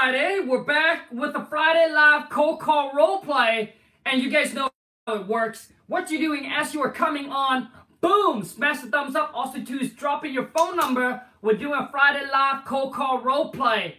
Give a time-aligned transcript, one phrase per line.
[0.00, 0.38] Friday.
[0.46, 3.74] We're back with the Friday Live Cold Call Role Play.
[4.06, 4.70] And you guys know
[5.08, 5.72] how it works.
[5.88, 7.66] What you're doing as you are coming on,
[8.00, 9.32] boom, smash the thumbs up.
[9.34, 11.20] Also, too, is dropping your phone number.
[11.42, 13.98] We're doing a Friday Live Cold Call Role Play.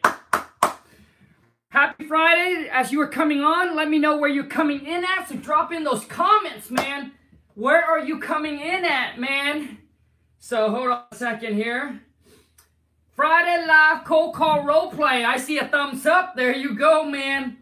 [1.68, 2.70] Happy Friday.
[2.72, 5.28] As you are coming on, let me know where you're coming in at.
[5.28, 7.12] So drop in those comments, man.
[7.56, 9.80] Where are you coming in at, man?
[10.40, 12.00] So hold on a second here.
[13.20, 15.26] Friday live cold call role play.
[15.26, 16.38] I see a thumbs up.
[16.38, 17.58] There you go, man.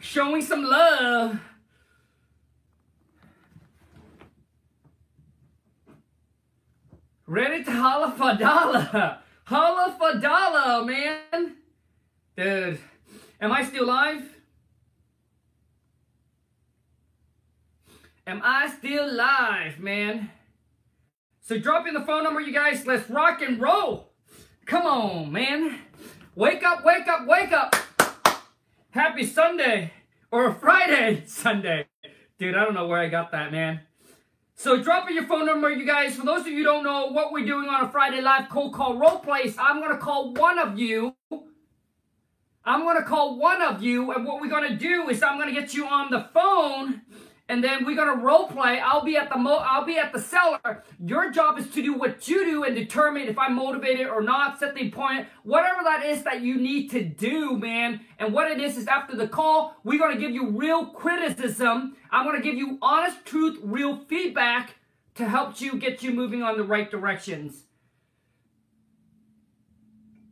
[0.00, 1.38] Showing some love.
[7.28, 9.20] Ready to holla for dollar.
[9.44, 11.54] Holla for dollar, man.
[12.36, 12.80] Dude,
[13.40, 14.28] am I still live?
[18.26, 20.32] Am I still live, man?
[21.40, 22.84] So drop in the phone number, you guys.
[22.84, 24.07] Let's rock and roll.
[24.68, 25.78] Come on, man.
[26.34, 27.74] Wake up, wake up, wake up.
[28.90, 29.92] Happy Sunday.
[30.30, 31.86] Or Friday Sunday.
[32.38, 33.80] Dude, I don't know where I got that, man.
[34.54, 36.16] So drop in your phone number, you guys.
[36.16, 38.98] For those of you don't know what we're doing on a Friday live cold call
[38.98, 41.16] role plays, I'm going to call one of you.
[42.62, 45.38] I'm going to call one of you, and what we're going to do is I'm
[45.38, 47.00] going to get you on the phone
[47.48, 48.78] and then we're gonna role play.
[48.78, 50.84] I'll be at the mo I'll be at the seller.
[51.04, 54.58] Your job is to do what you do and determine if I'm motivated or not,
[54.58, 58.00] set the point, whatever that is that you need to do, man.
[58.18, 61.96] And what it is is after the call, we're gonna give you real criticism.
[62.10, 64.74] I'm gonna give you honest truth, real feedback
[65.14, 67.64] to help you get you moving on the right directions.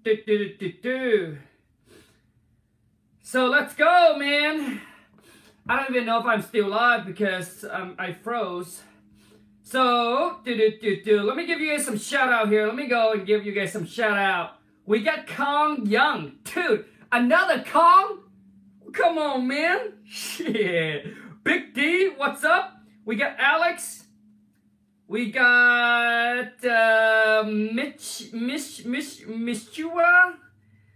[0.05, 1.39] Do, do, do.
[3.23, 4.81] So let's go, man.
[5.69, 8.83] I don't even know if I'm still live because um, I froze.
[9.65, 11.23] So, do, do, do, do.
[11.23, 12.67] let me give you guys some shout out here.
[12.67, 14.59] Let me go and give you guys some shout out.
[14.85, 16.37] We got Kong Young.
[16.45, 18.21] Dude, another Kong?
[18.93, 19.95] Come on, man.
[20.05, 21.07] Shit.
[21.43, 22.81] Big D, what's up?
[23.05, 24.05] We got Alex.
[25.09, 30.35] We got uh, Mitch, Mitch, Mitch, Michua.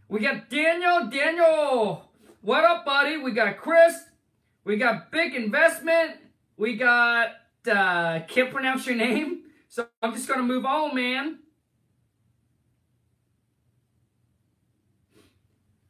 [0.09, 1.09] We got Daniel.
[1.11, 2.09] Daniel,
[2.41, 3.17] what up, buddy?
[3.17, 4.10] We got Chris.
[4.71, 6.13] We got big investment.
[6.57, 7.31] We got,
[7.69, 9.41] uh, can't pronounce your name.
[9.69, 11.41] So I'm just to move on, man.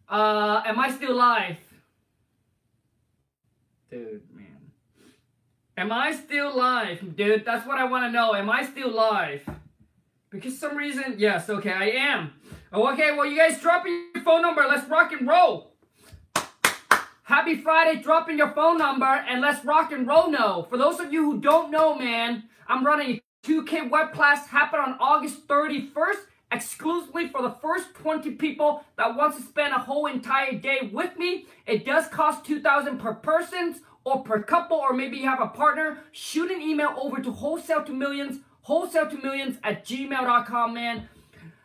[0.09, 1.59] Uh, am I still live?
[3.91, 4.47] Dude, man.
[5.77, 7.17] Am I still live?
[7.17, 8.35] Dude, that's what I want to know.
[8.35, 9.47] Am I still live?
[10.31, 12.33] Because some reason, yes, okay, I am.
[12.73, 14.63] Oh, okay, well, you guys drop your phone number.
[14.67, 15.70] Let's rock and roll.
[17.31, 20.67] Happy Friday, drop in your phone number and let's rock and roll no.
[20.69, 24.81] For those of you who don't know, man, I'm running a 2K web class happen
[24.81, 30.07] on August 31st exclusively for the first 20 people that wants to spend a whole
[30.07, 31.47] entire day with me.
[31.69, 35.99] It does cost 2000 per person or per couple or maybe you have a partner.
[36.11, 41.09] Shoot an email over to wholesale to millions, wholesale to millions at gmail.com, man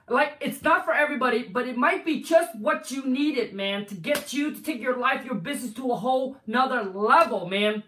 [0.08, 3.96] like it's not for everybody, but it might be just what you needed, man, to
[3.96, 7.84] get you to take your life, your business to a whole nother level, man.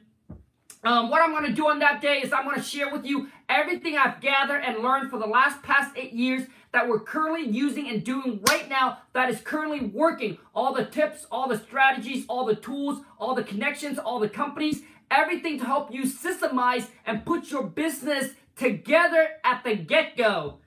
[0.83, 3.05] Um, what I'm going to do on that day is I'm going to share with
[3.05, 7.49] you everything I've gathered and learned for the last past eight years that we're currently
[7.49, 10.37] using and doing right now that is currently working.
[10.55, 14.81] All the tips, all the strategies, all the tools, all the connections, all the companies,
[15.09, 20.59] everything to help you systemize and put your business together at the get-go.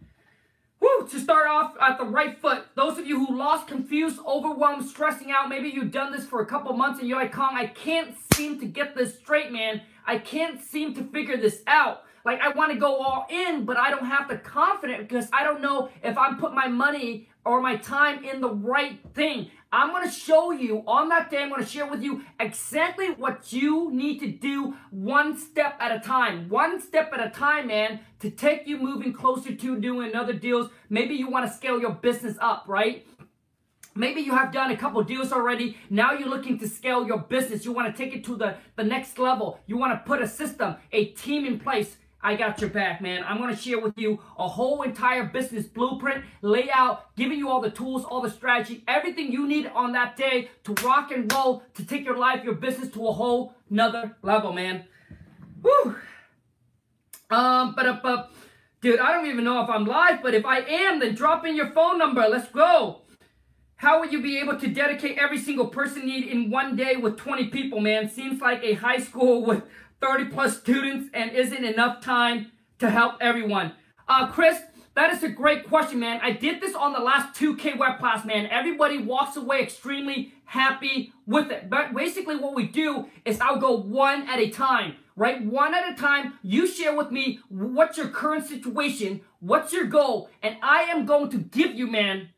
[0.80, 4.88] Woo, to start off at the right foot, those of you who lost, confused, overwhelmed,
[4.88, 7.66] stressing out, maybe you've done this for a couple months and you're like, Kong, I
[7.66, 9.82] can't seem to get this straight, man.
[10.06, 12.04] I can't seem to figure this out.
[12.24, 15.44] Like, I want to go all in, but I don't have the confidence because I
[15.44, 19.50] don't know if I'm putting my money or my time in the right thing.
[19.72, 23.10] I'm going to show you on that day, I'm going to share with you exactly
[23.12, 26.48] what you need to do one step at a time.
[26.48, 30.70] One step at a time, man, to take you moving closer to doing other deals.
[30.88, 33.06] Maybe you want to scale your business up, right?
[33.94, 35.76] Maybe you have done a couple deals already.
[35.88, 37.64] Now you're looking to scale your business.
[37.64, 39.61] You want to take it to the, the next level.
[39.67, 41.96] You want to put a system, a team in place.
[42.22, 43.25] I got your back, man.
[43.25, 47.62] I'm going to share with you a whole entire business blueprint, layout, giving you all
[47.62, 51.62] the tools, all the strategy, everything you need on that day to rock and roll,
[51.75, 54.84] to take your life, your business to a whole nother level, man.
[55.62, 55.96] Woo!
[57.31, 58.34] Um, but, up, up.
[58.82, 61.56] dude, I don't even know if I'm live, but if I am, then drop in
[61.56, 62.26] your phone number.
[62.28, 63.02] Let's go.
[63.76, 67.17] How would you be able to dedicate every single person need in one day with
[67.17, 68.11] 20 people, man?
[68.11, 69.62] Seems like a high school with
[70.00, 73.73] 30 plus students and isn't enough time to help everyone.
[74.08, 74.61] Uh, Chris,
[74.94, 76.20] That is a great question, man.
[76.23, 78.47] I did this on the last 2K web class, man.
[78.47, 81.70] Everybody walks away extremely happy with it.
[81.70, 85.43] But basically what we do is I'll go one at a time, right?
[85.44, 86.35] One at a time.
[86.43, 91.31] You share with me what's your current situation, what's your goal, and I am going
[91.31, 92.31] to give you, man,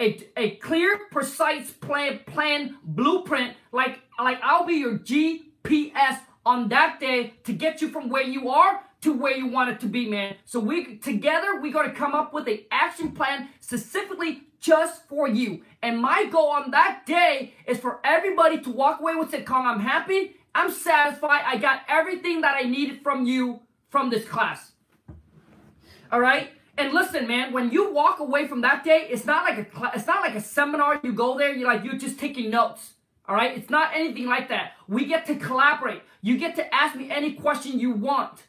[0.00, 6.98] a, a clear, precise plan, plan, blueprint, like, like I'll be your GPS on that
[6.98, 10.08] day to get you from where you are to where you want it to be,
[10.08, 10.34] man.
[10.44, 15.28] So we together we got to come up with an action plan specifically just for
[15.28, 15.62] you.
[15.80, 19.64] And my goal on that day is for everybody to walk away with it, Kong,
[19.64, 24.72] I'm happy, I'm satisfied, I got everything that I needed from you from this class.
[26.12, 26.50] All right?
[26.76, 30.06] And listen, man, when you walk away from that day, it's not like a it's
[30.06, 31.00] not like a seminar.
[31.02, 32.94] You go there, you're like you're just taking notes.
[33.30, 33.56] All right?
[33.56, 34.72] It's not anything like that.
[34.88, 36.02] We get to collaborate.
[36.20, 38.42] You get to ask me any question you want.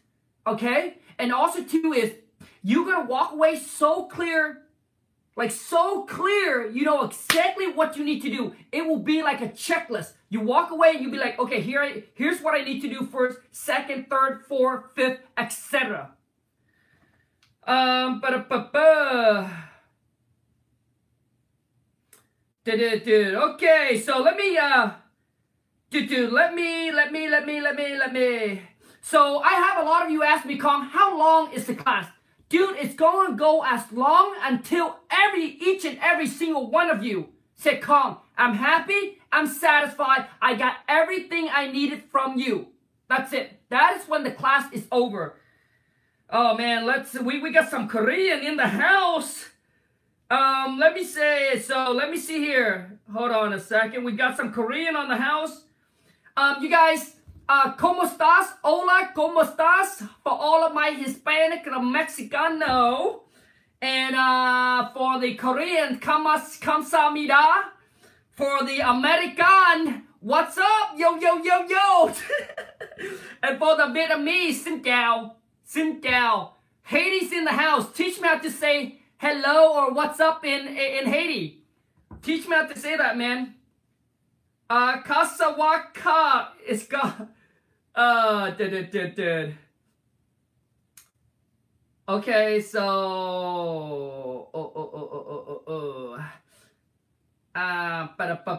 [0.47, 0.97] Okay?
[1.19, 2.13] And also too is
[2.63, 4.63] you're gonna walk away so clear,
[5.35, 8.55] like so clear, you know exactly what you need to do.
[8.71, 10.13] It will be like a checklist.
[10.29, 13.05] You walk away and you'll be like, okay, here, here's what I need to do
[13.05, 16.09] first, second, third, fourth, fifth, etc.
[17.67, 18.33] Um, but
[22.67, 24.91] Okay, so let me uh,
[25.89, 28.61] dude let me let me let me let me let me
[29.01, 32.07] so I have a lot of you ask me, Kong, how long is the class?
[32.49, 37.03] Dude, it's going to go as long until every, each and every single one of
[37.03, 42.67] you said, Kong, I'm happy, I'm satisfied, I got everything I needed from you.
[43.09, 43.59] That's it.
[43.69, 45.35] That is when the class is over.
[46.29, 49.50] Oh man, let's we, we got some Korean in the house.
[50.31, 52.97] Um, let me say so let me see here.
[53.13, 54.05] Hold on a second.
[54.05, 55.65] We got some Korean on the house.
[56.37, 57.17] Um, you guys,
[57.49, 58.53] uh, ¿Cómo estás?
[58.63, 60.07] Hola, ¿cómo estás?
[60.23, 63.23] For all of my Hispanic and Mexicano.
[63.81, 67.65] And uh, for the Korean, kamas, kamsamida.
[68.31, 70.93] For the American, what's up?
[70.95, 72.13] Yo, yo, yo, yo.
[73.43, 75.35] and for the Vietnamese, xin chào.
[75.67, 76.53] Xin chào.
[76.83, 77.91] Haiti's in the house.
[77.91, 81.61] Teach me how to say hello or what's up in, in Haiti.
[82.23, 83.53] Teach me how to say that, man.
[84.67, 87.29] Uh, Kasawaka is gone.
[87.93, 89.57] Uh, did did did.
[92.07, 96.25] Okay, so oh oh oh oh oh oh oh.
[97.53, 98.07] Uh,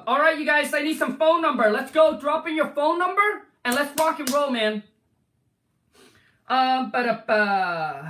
[0.06, 1.70] all right, you guys, I need some phone number.
[1.70, 2.20] Let's go.
[2.20, 4.82] Drop in your phone number and let's rock and roll, man.
[6.46, 8.02] Um, but uh,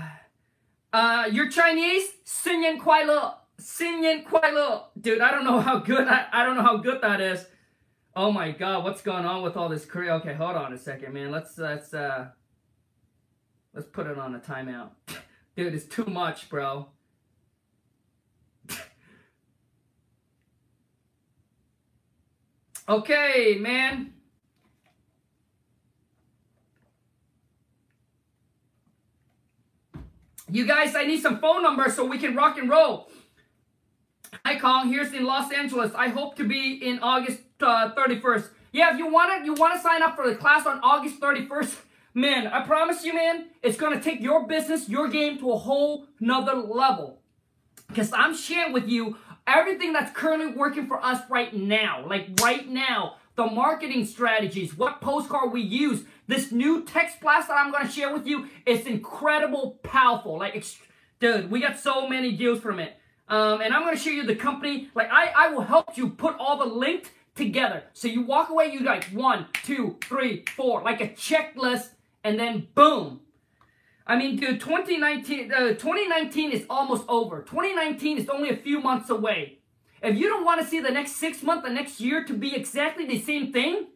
[0.93, 2.13] uh, you're Chinese.
[2.23, 5.21] 新年快乐，新年快乐, dude.
[5.21, 7.45] I don't know how good I, I don't know how good that is.
[8.15, 10.13] Oh my god, what's going on with all this Korea?
[10.15, 11.29] Okay, hold on a second, man.
[11.31, 12.29] Let's let's uh
[13.73, 14.89] let's put it on a timeout.
[15.55, 16.87] Dude, it's too much, bro.
[22.89, 24.13] okay, man.
[30.52, 33.08] You guys, I need some phone numbers so we can rock and roll.
[34.44, 34.92] Hi, Kong.
[34.92, 35.92] Here's in Los Angeles.
[35.94, 38.50] I hope to be in August uh, 31st.
[38.70, 41.20] Yeah, if you want to, you want to sign up for the class on August
[41.20, 41.76] 31st,
[42.12, 45.56] man, I promise you, man, it's going to take your business, your game to a
[45.56, 47.22] whole nother level.
[47.88, 49.16] Because I'm sharing with you
[49.46, 52.06] everything that's currently working for us right now.
[52.06, 57.54] Like right now, the marketing strategies, what postcard we use, this new text blast that
[57.54, 60.38] I'm going to share with you is incredible, powerful.
[60.38, 60.64] Like,
[61.20, 62.96] dude, we got so many deals from it.
[63.28, 64.90] Um, and I'm going to show you the company.
[64.94, 67.84] Like, I, I will help you put all the linked together.
[67.94, 71.90] So you walk away, you like one, two, three, four, like a checklist,
[72.24, 73.20] and then boom.
[74.06, 77.40] I mean, dude, 2019, uh, 2019 is almost over.
[77.42, 79.58] 2019 is only a few months away.
[80.02, 82.54] If you don't want to see the next six months, the next year to be
[82.56, 83.86] exactly the same thing,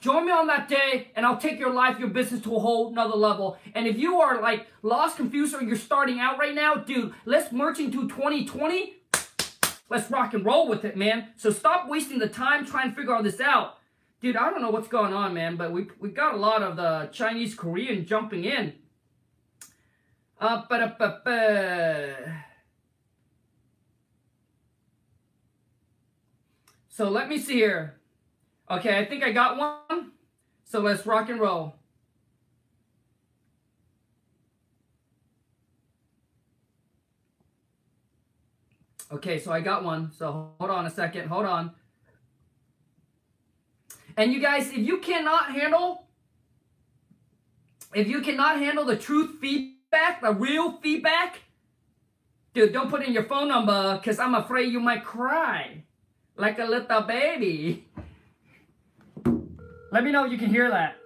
[0.00, 2.92] join me on that day and I'll take your life, your business to a whole
[2.92, 3.58] nother level.
[3.74, 7.50] And if you are like lost, confused, or you're starting out right now, dude, let's
[7.52, 8.94] merge into 2020
[9.90, 11.28] Let's rock and roll with it, man.
[11.36, 13.78] So stop wasting the time trying to figure all this out.
[14.20, 16.76] Dude, I don't know what's going on, man, but we, we got a lot of
[16.76, 18.74] the Chinese Korean jumping in.
[20.40, 22.42] Uh, ba -da -ba -ba.
[26.98, 27.94] So let me see here.
[28.68, 30.10] Okay, I think I got one.
[30.64, 31.76] So let's rock and roll.
[39.12, 40.10] Okay, so I got one.
[40.10, 41.28] So hold on a second.
[41.28, 41.70] Hold on.
[44.16, 46.08] And you guys, if you cannot handle,
[47.94, 51.42] if you cannot handle the truth feedback, the real feedback,
[52.54, 55.84] Dude, don't put in your phone number because I'm afraid you might cry
[56.38, 57.84] like a little baby.
[59.90, 60.96] Let me know if you can hear that.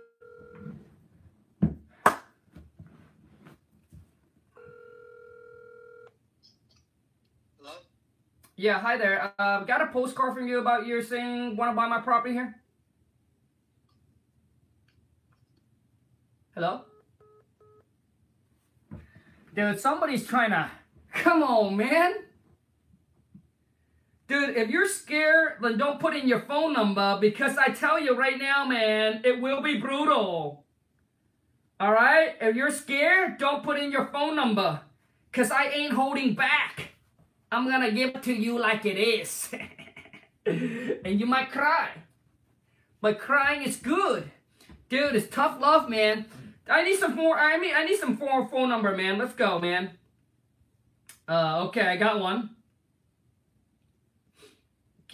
[7.59, 7.73] Hello?
[8.57, 9.33] Yeah, hi there.
[9.39, 12.55] Uh, got a postcard from you about you saying want to buy my property here?
[16.55, 16.83] Hello?
[19.55, 20.71] Dude, somebody's trying to.
[21.13, 22.15] Come on, man.
[24.33, 28.17] Dude, if you're scared, then don't put in your phone number because I tell you
[28.17, 30.65] right now, man, it will be brutal.
[31.79, 32.37] Alright?
[32.41, 34.81] If you're scared, don't put in your phone number
[35.31, 36.93] because I ain't holding back.
[37.51, 39.51] I'm gonna give it to you like it is.
[40.47, 41.91] and you might cry.
[43.03, 44.31] But crying is good.
[44.89, 46.25] Dude, it's tough love, man.
[46.71, 47.39] I need some more.
[47.39, 49.19] I mean, I need some phone phone number, man.
[49.19, 49.91] Let's go, man.
[51.29, 52.49] Uh, okay, I got one.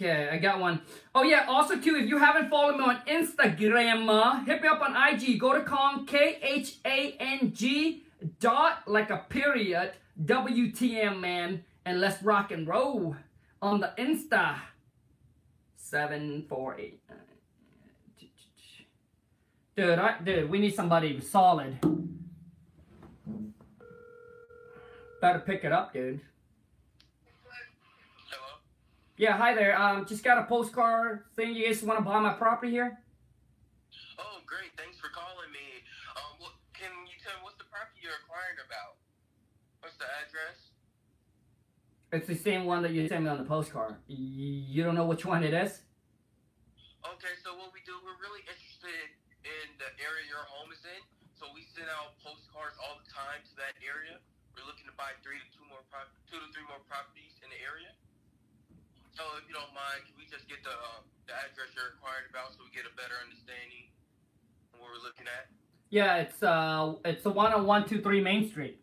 [0.01, 0.81] Okay, I got one.
[1.13, 4.79] Oh yeah, also too, if you haven't followed me on Instagram, uh, hit me up
[4.81, 5.37] on IG.
[5.37, 8.03] Go to Khang K H A N G
[8.39, 9.91] dot like a period
[10.23, 13.17] WTM man, and let's rock and roll
[13.61, 14.55] on the Insta.
[15.75, 17.01] Seven four eight.
[19.75, 21.77] Dude, I, dude, we need somebody solid.
[25.19, 26.21] Better pick it up, dude.
[29.19, 29.75] Yeah, hi there.
[29.75, 33.03] Um, just got a postcard saying you guys want to buy my property here.
[34.15, 34.71] Oh, great.
[34.79, 35.83] Thanks for calling me.
[36.15, 38.95] Um, what, can you tell me what's the property you're inquiring about?
[39.83, 40.71] What's the address?
[42.15, 43.99] It's the same one that you sent me on the postcard.
[44.07, 45.83] Y- You don't know which one it is?
[47.03, 49.03] Okay, so what we do, we're really interested
[49.43, 51.03] in the area your home is in.
[51.35, 54.15] So we send out postcards all the time to that area.
[54.55, 57.51] We're looking to buy three to two more prop- two to three more properties in
[57.51, 57.91] the area.
[59.19, 62.31] So if you don't mind, can we just get the uh, the address you're inquiring
[62.31, 63.91] about so we get a better understanding
[64.71, 65.51] of what we're looking at?
[65.91, 68.79] Yeah, it's uh, it's the one on one two three Main Street.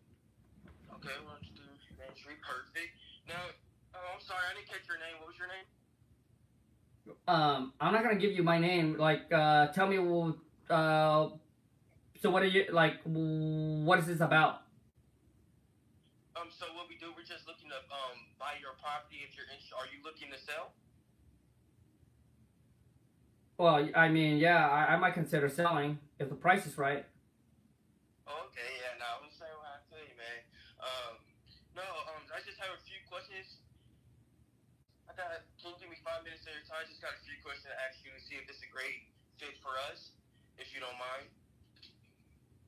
[0.93, 1.65] Okay, one, two,
[1.97, 2.93] Main Street, perfect.
[3.25, 3.49] Now,
[3.97, 5.17] oh, I'm sorry, I didn't catch your name.
[5.17, 5.65] What was your name?
[7.25, 8.93] Um, I'm not gonna give you my name.
[8.93, 11.33] Like, uh, tell me, uh,
[12.21, 13.01] so what are you like?
[13.09, 14.69] What is this about?
[16.37, 18.26] Um, so what we do, we're just looking to um
[18.87, 19.19] property.
[19.27, 20.71] If you're interested, are you looking to sell?
[23.59, 27.03] Well, I mean, yeah, I, I might consider selling if the price is right.
[28.23, 28.95] Okay, yeah.
[28.95, 30.39] No, I'm saying what I tell you, man.
[30.79, 31.13] Um,
[31.75, 33.59] no, um, I just have a few questions.
[35.09, 35.43] I got.
[35.59, 36.85] Can you give me five minutes of your time?
[36.85, 38.71] I just got a few questions to ask you to see if this is a
[38.71, 39.09] great
[39.41, 40.15] fit for us,
[40.61, 41.27] if you don't mind.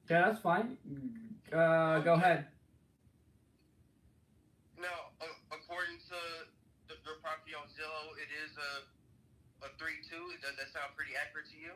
[0.09, 0.73] Yeah, that's fine.
[1.53, 2.49] Uh, go ahead.
[4.81, 6.17] Now, uh, according to
[6.89, 7.21] the, your
[7.99, 10.31] Zillow, it is a a three two.
[10.41, 11.71] Does that sound pretty accurate to you?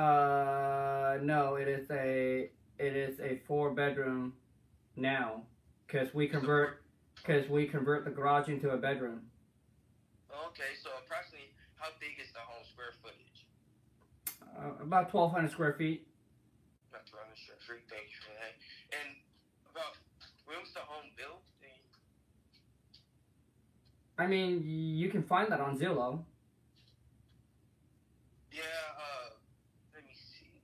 [0.00, 4.32] Uh, no, it is a it is a four bedroom
[4.96, 5.42] now,
[5.88, 6.82] cause we convert
[7.24, 9.20] cause we convert the garage into a bedroom.
[10.48, 13.46] Okay, so approximately how big is the home square footage?
[14.56, 16.06] Uh, about twelve hundred square feet.
[16.92, 17.84] Not 200 square feet.
[17.92, 18.56] Thank you for that.
[18.96, 19.20] And
[19.68, 20.00] about
[20.48, 21.44] when was the home built?
[24.18, 26.18] I mean, you can find that on Zillow.
[28.50, 28.66] Yeah.
[28.98, 29.30] Uh,
[29.94, 30.58] let me see.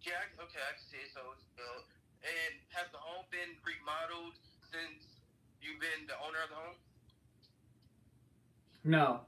[0.00, 0.24] Yeah.
[0.40, 1.12] Okay, I can see it.
[1.12, 1.84] So it's built.
[2.24, 4.40] And has the home been remodeled
[4.72, 5.20] since
[5.60, 6.80] you've been the owner of the home?
[8.80, 9.20] No.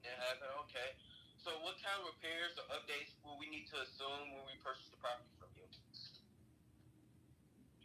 [0.00, 0.48] It hasn't.
[0.64, 0.96] Okay.
[1.36, 4.88] So what kind of repairs or updates will we need to assume when we purchase
[4.88, 5.68] the property from you?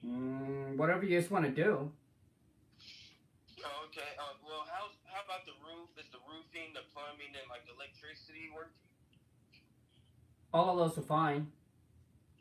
[0.07, 1.91] Mm, whatever you just want to do.
[3.63, 4.11] Oh, okay.
[4.19, 5.87] Uh, well, how how about the roof?
[5.95, 8.75] Is the roofing, the plumbing, and like electricity working?
[10.51, 11.47] All of those are fine.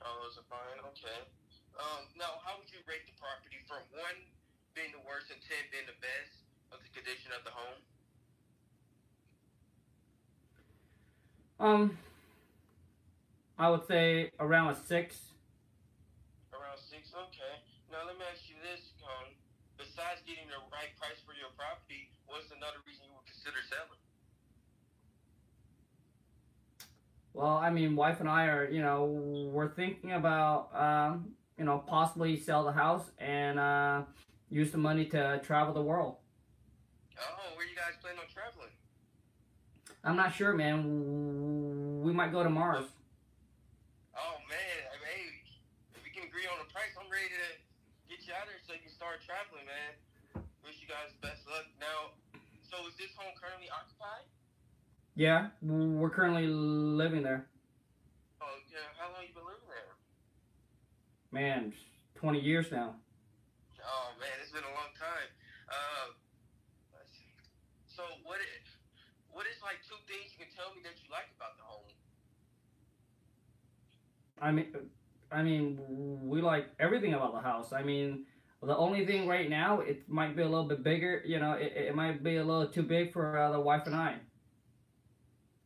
[0.03, 0.83] Oh, those are fine.
[0.93, 1.21] Okay.
[1.79, 4.19] Um, now, how would you rate the property from one
[4.75, 6.43] being the worst and ten being the best
[6.75, 7.81] of the condition of the home?
[11.63, 11.99] Um,
[13.57, 15.33] I would say around a six.
[16.51, 17.15] Around six.
[17.15, 17.55] Okay.
[17.89, 18.92] Now, let me ask you this,
[20.03, 24.03] Besides getting the right price for your property, what's another reason you would consider selling?
[27.35, 31.79] Well, I mean, wife and I are, you know, we're thinking about, um, you know,
[31.87, 34.03] possibly sell the house and uh,
[34.51, 36.17] use the money to travel the world.
[37.21, 38.75] Oh, where you guys plan on traveling?
[40.03, 42.03] I'm not sure, man.
[42.03, 42.87] We might go to Mars.
[44.17, 45.55] Oh man, I mean, hey,
[45.95, 46.29] if we can
[48.53, 50.47] there so you can start traveling, man.
[50.63, 51.67] Wish you guys best luck.
[51.83, 52.15] Now,
[52.63, 54.23] so is this home currently occupied?
[55.19, 57.51] Yeah, we're currently living there.
[58.39, 58.87] Oh, yeah.
[58.95, 59.91] How long you been living there?
[61.35, 61.75] Man,
[62.15, 62.95] 20 years now.
[63.83, 65.31] Oh man, it's been a long time.
[65.67, 66.15] Uh,
[66.95, 67.27] let's see.
[67.91, 68.63] So what is
[69.35, 71.91] what is like two things you can tell me that you like about the home?
[74.39, 74.71] I mean,
[75.35, 75.83] I mean,
[76.23, 77.73] we like everything about the house.
[77.73, 78.31] I mean,
[78.69, 81.23] the only thing right now, it might be a little bit bigger.
[81.27, 83.95] You know, it, it might be a little too big for uh, the wife and
[83.95, 84.15] I.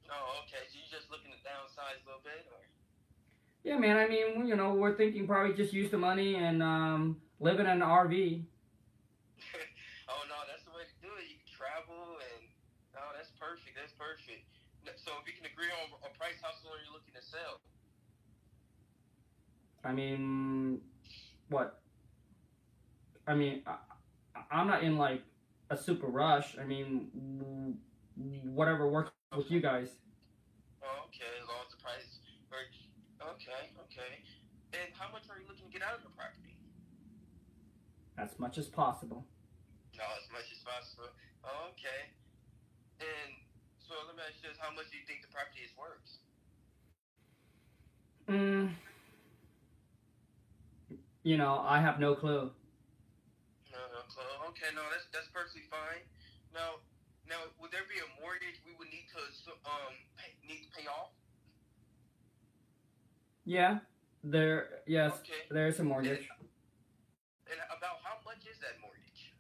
[0.09, 0.65] Oh, okay.
[0.73, 2.65] So you're just looking to downsize a little bit, or?
[3.65, 3.99] Yeah, man.
[3.99, 7.67] I mean, you know, we're thinking probably just use the money and um, live in
[7.67, 8.09] an RV.
[10.09, 11.29] oh no, that's the way to do it.
[11.29, 12.49] You can travel, and
[12.95, 13.77] no, that's perfect.
[13.77, 14.49] That's perfect.
[15.05, 17.61] So if you can agree on a price, how soon are you looking to sell?
[19.85, 20.81] I mean,
[21.51, 21.83] what?
[23.27, 23.77] I mean, I,
[24.51, 25.23] I'm not in like
[25.71, 26.57] a super rush.
[26.61, 27.09] I mean,
[28.45, 29.89] whatever works with you guys.
[30.83, 32.19] Oh, okay, as long as the price.
[33.37, 34.23] Okay, okay.
[34.73, 36.55] And how much are you looking to get out of the property?
[38.17, 39.27] As much as possible.
[39.99, 41.11] No, as much as possible.
[41.45, 42.15] Oh, okay.
[43.01, 43.35] And
[43.79, 46.07] so let me ask you this: How much do you think the property is worth?
[48.29, 48.71] Mm,
[51.23, 52.51] you know, I have no clue.
[54.47, 54.55] No, no clue.
[54.55, 56.07] Okay, no, that's that's perfectly fine.
[56.55, 56.79] Now,
[57.27, 59.21] now, would there be a mortgage we would need to
[59.67, 61.11] um pay, need to pay off?
[63.45, 63.79] Yeah,
[64.23, 64.83] there.
[64.87, 65.47] Yes, Okay.
[65.51, 66.29] there's a mortgage.
[67.47, 69.31] And about how much is that mortgage?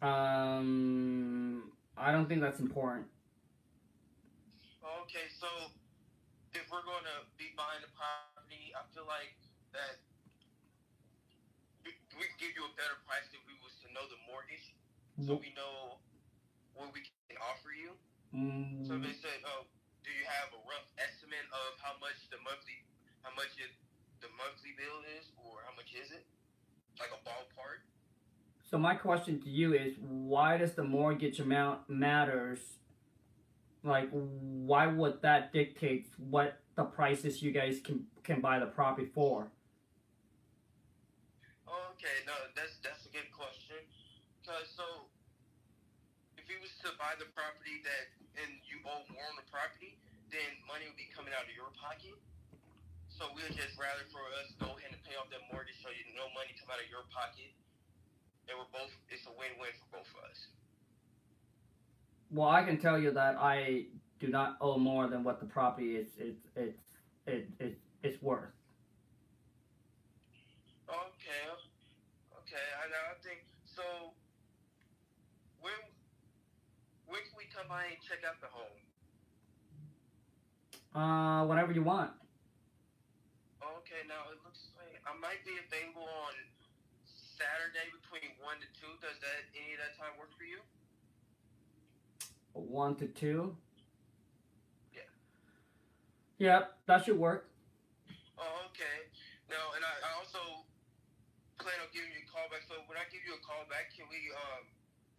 [0.00, 3.06] Um, I don't think that's important.
[5.04, 5.46] Okay, so
[6.56, 9.36] if we're going to be buying the property, I feel like
[9.76, 10.00] that
[11.84, 13.52] we, can give you a better price if we
[13.92, 14.72] to know the mortgage,
[15.20, 16.00] so we know
[16.72, 17.92] what we can offer you.
[18.88, 19.68] So Mm, they said, oh,
[20.00, 22.80] do you have a rough estimate of how much the monthly,
[23.20, 23.68] how much it,
[24.24, 26.24] the monthly bill is, or how much is it?
[26.98, 27.84] Like a ballpark?
[28.64, 32.58] so my question to you is, why does the mortgage amount matters?
[33.84, 39.06] Like, why would that dictate what the prices you guys can can buy the property
[39.12, 39.48] for?
[41.68, 43.76] Okay, no, that's that's a good question.
[44.42, 45.06] Cause so,
[46.34, 49.98] if you was to buy the property that and you owe more on the property,
[50.32, 52.16] then money would be coming out of your pocket.
[53.12, 56.00] So we'd just rather for us go ahead and pay off that mortgage, so you
[56.16, 57.52] no money come out of your pocket,
[58.48, 58.90] and we're both.
[59.12, 60.38] It's a win-win for both of us.
[62.32, 66.00] Well, I can tell you that I do not owe more than what the property
[66.00, 66.80] is it's it's
[67.28, 68.56] it, it, it's worth.
[70.88, 72.68] Okay, okay.
[72.80, 73.04] I know.
[73.12, 73.84] I think so.
[75.60, 75.76] When
[77.68, 78.78] by check out the home?
[80.92, 82.10] Uh, whatever you want.
[83.62, 86.34] Okay, now it looks like I might be available on
[87.06, 88.92] Saturday between one to two.
[89.00, 90.60] Does that any of that time work for you?
[92.52, 93.56] One to two.
[94.92, 95.08] Yeah.
[96.38, 97.48] Yep, that should work.
[98.36, 99.08] Oh, okay.
[99.48, 100.66] Now, and I, I also
[101.56, 102.66] plan on giving you a call back.
[102.68, 104.66] So when I give you a call back, can we um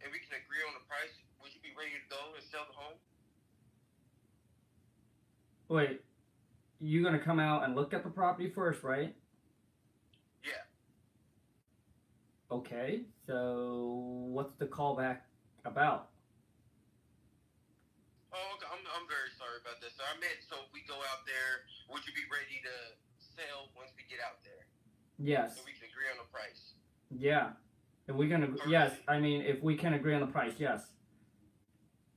[0.04, 1.16] and we can agree on the price?
[1.40, 3.00] Would you be ready to go and sell the home?
[5.72, 6.04] Wait,
[6.78, 9.16] you gonna come out and look at the property first, right?
[10.44, 10.60] Yeah.
[12.52, 13.08] Okay.
[13.26, 15.24] So what's the callback
[15.64, 16.12] about?
[18.28, 18.68] Oh, okay.
[18.68, 19.96] I'm I'm very sorry about this.
[19.96, 22.76] I meant so if we go out there, would you be ready to
[23.16, 24.68] sell once we get out there?
[25.16, 25.56] Yes.
[25.56, 26.76] So we can agree on the price.
[27.08, 27.56] Yeah.
[28.06, 28.92] If we can, ag- yes.
[29.08, 30.82] I mean, if we can agree on the price, yes.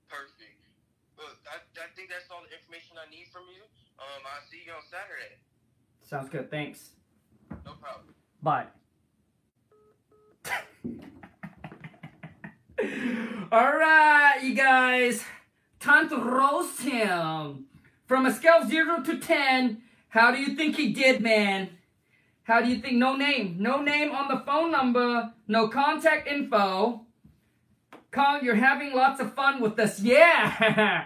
[0.10, 0.34] Perfect.
[1.18, 3.64] Well, I, I think that's all the information I need from you.
[4.00, 5.38] Um, I'll see you on Saturday.
[6.04, 6.52] Sounds good.
[6.52, 6.90] Thanks.
[7.66, 8.14] No problem.
[8.44, 8.66] Bye.
[13.52, 15.24] All right, you guys.
[15.80, 17.66] Time to roast him.
[18.06, 21.70] From a scale of 0 to 10, how do you think he did, man?
[22.48, 22.94] How do you think?
[22.94, 23.58] No name.
[23.60, 25.34] No name on the phone number.
[25.50, 27.02] No contact info.
[28.10, 30.00] Kong, you're having lots of fun with this.
[30.00, 31.06] Yeah!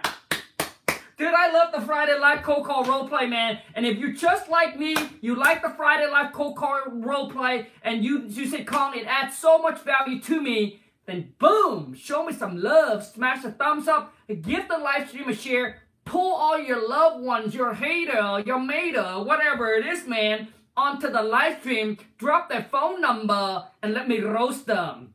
[1.18, 3.58] Dude, I love the Friday Live Cold Call roleplay, man.
[3.74, 8.04] And if you're just like me, you like the Friday Live Cold Call roleplay, and
[8.04, 12.32] you, you say, Kong, it adds so much value to me, then boom, show me
[12.32, 13.04] some love.
[13.04, 17.52] Smash the thumbs up, give the live stream a share, pull all your loved ones,
[17.52, 20.48] your hater, your mater, whatever it is, man.
[20.76, 25.14] Onto the live stream, drop their phone number, and let me roast them.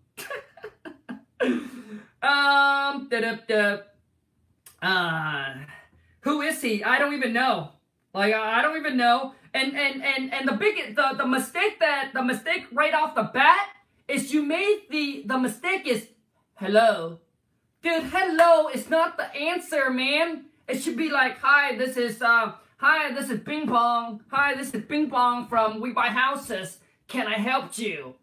[2.21, 3.09] um.
[4.81, 5.53] Uh,
[6.21, 6.83] who is he?
[6.83, 7.71] I don't even know.
[8.13, 9.33] Like I don't even know.
[9.53, 13.23] And and and and the big the the mistake that the mistake right off the
[13.23, 13.69] bat
[14.07, 16.07] is you made the the mistake is
[16.55, 17.19] hello,
[17.81, 18.03] dude.
[18.03, 20.45] Hello is not the answer, man.
[20.67, 21.75] It should be like hi.
[21.75, 23.13] This is uh hi.
[23.13, 24.21] This is Ping Pong.
[24.31, 24.55] Hi.
[24.55, 26.77] This is Ping Pong from We Buy Houses.
[27.07, 28.15] Can I help you?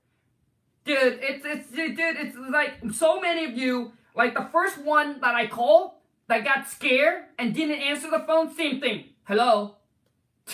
[0.85, 3.93] Dude, it's it's dude, it's like so many of you.
[4.15, 8.55] Like the first one that I call that got scared and didn't answer the phone,
[8.55, 9.05] same thing.
[9.25, 9.77] Hello.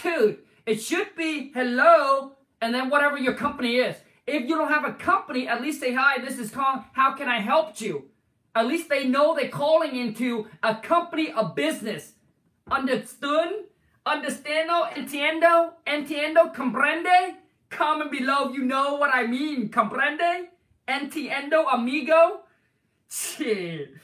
[0.03, 3.97] Dude, it should be hello and then whatever your company is.
[4.27, 7.29] If you don't have a company, at least say hi, this is Kong, how can
[7.29, 8.07] I help you?
[8.55, 12.13] At least they know they're calling into a company, a business.
[12.71, 13.65] Understood?
[14.11, 14.93] Understando?
[14.93, 15.75] Entiendo?
[15.87, 16.53] Entiendo?
[16.53, 17.37] Comprende?
[17.71, 19.69] Comment below you know what I mean.
[19.69, 20.49] Comprende?
[20.89, 22.41] Entiendo, amigo?
[23.09, 23.95] Shit.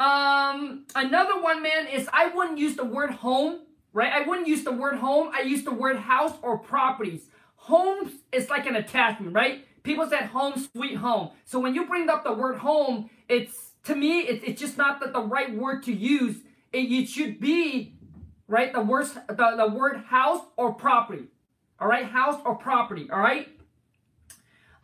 [0.00, 3.60] Um, another one, man, is I wouldn't use the word home,
[3.92, 4.12] right?
[4.12, 5.30] I wouldn't use the word home.
[5.32, 7.28] I use the word house or properties.
[7.54, 9.64] Homes is like an attachment, right?
[9.84, 11.30] People said home sweet home.
[11.44, 14.98] So when you bring up the word home, it's to me, it's, it's just not
[14.98, 16.38] the, the right word to use.
[16.72, 17.94] It, it should be
[18.52, 21.24] right the word the, the word house or property.
[21.80, 23.08] All right, house or property.
[23.10, 23.48] All right.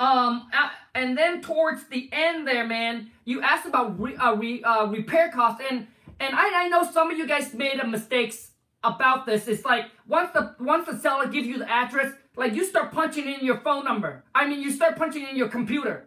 [0.00, 0.50] Um,
[0.94, 5.30] and then towards the end there, man, you asked about re, uh, re, uh, repair
[5.30, 5.86] costs, and
[6.18, 8.50] and I, I know some of you guys made mistakes
[8.82, 9.46] about this.
[9.46, 13.28] It's like once the once the seller gives you the address, like you start punching
[13.28, 14.24] in your phone number.
[14.34, 16.06] I mean, you start punching in your computer,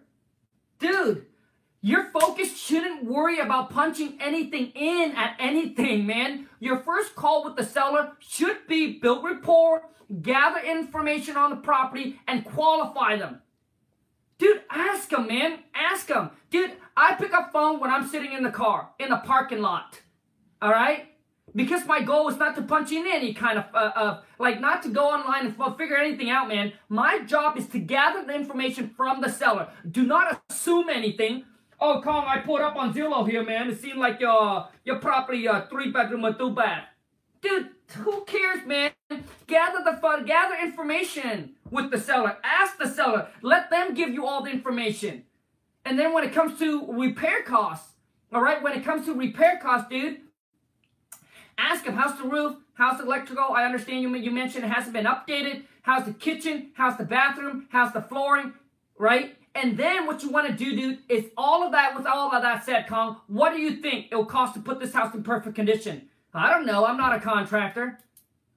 [0.80, 1.28] dude.
[1.84, 6.48] Your focus shouldn't worry about punching anything in at anything, man.
[6.60, 9.90] Your first call with the seller should be build rapport,
[10.22, 13.42] gather information on the property, and qualify them.
[14.38, 15.60] Dude, ask them, man.
[15.74, 16.30] Ask them.
[16.52, 20.02] Dude, I pick up phone when I'm sitting in the car, in the parking lot.
[20.62, 21.08] All right?
[21.56, 24.90] Because my goal is not to punch in any kind of, uh, like not to
[24.90, 26.74] go online and figure anything out, man.
[26.90, 29.68] My job is to gather the information from the seller.
[29.90, 31.46] Do not assume anything.
[31.84, 33.68] Oh, Kong, I pulled up on Zillow here, man.
[33.68, 36.86] It seemed like your your property, uh, three bedroom or two bath.
[37.42, 38.92] Dude, who cares, man?
[39.48, 42.38] Gather the fun, gather information with the seller.
[42.44, 43.30] Ask the seller.
[43.42, 45.24] Let them give you all the information.
[45.84, 47.94] And then when it comes to repair costs,
[48.32, 50.20] all right, when it comes to repair costs, dude,
[51.58, 53.56] ask them how's the roof, how's the electrical.
[53.56, 55.64] I understand you, you mentioned it hasn't been updated.
[55.82, 56.74] How's the kitchen?
[56.76, 57.68] How's the bathroom?
[57.72, 58.54] How's the flooring?
[59.00, 59.36] Right?
[59.54, 62.42] And then what you want to do, dude, is all of that, with all of
[62.42, 65.24] that said, Kong, what do you think it will cost to put this house in
[65.24, 66.10] perfect condition?
[66.34, 66.86] I don't know.
[66.86, 68.00] I'm not a contractor.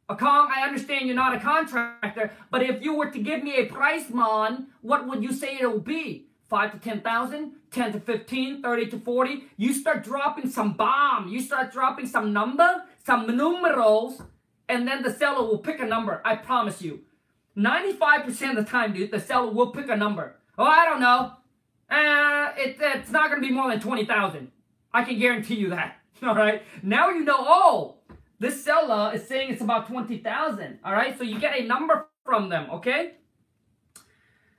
[0.08, 3.56] A Kong, I understand you're not a contractor, but if you were to give me
[3.56, 6.26] a price, man, what would you say it will be?
[6.50, 9.44] 5 to 10,000, 10 to 15, 30 to 40.
[9.56, 11.28] You start dropping some bomb.
[11.28, 14.22] You start dropping some number, some numerals,
[14.68, 16.20] and then the seller will pick a number.
[16.24, 17.00] I promise you.
[17.56, 20.36] 95% of the time, dude, the seller will pick a number.
[20.56, 21.32] Oh, I don't know.
[21.90, 24.50] Uh, it, it's not going to be more than 20,000.
[24.92, 25.96] I can guarantee you that.
[26.22, 26.62] All right.
[26.82, 27.96] Now you know, oh,
[28.38, 30.78] this seller is saying it's about 20,000.
[30.84, 31.16] All right.
[31.18, 32.70] So you get a number from them.
[32.70, 33.12] Okay.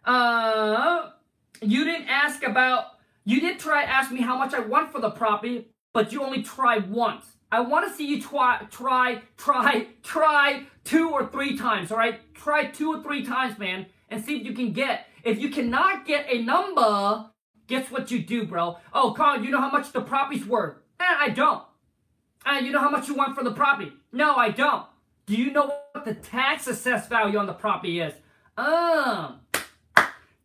[0.03, 1.11] Uh,
[1.61, 2.85] you didn't ask about,
[3.23, 6.43] you did try ask me how much I want for the property, but you only
[6.43, 7.25] tried once.
[7.51, 11.91] I want to see you try, try, try, try two or three times.
[11.91, 12.19] All right.
[12.33, 16.05] Try two or three times, man, and see if you can get if you cannot
[16.05, 17.25] get a number,
[17.67, 18.77] guess what you do, bro?
[18.93, 20.77] Oh, Carl, you know how much the property's worth?
[20.99, 21.63] Eh, I don't.
[22.45, 23.91] And uh, you know how much you want for the property?
[24.13, 24.85] No, I don't.
[25.25, 28.13] Do you know what the tax assessed value on the property is?
[28.55, 29.39] Um,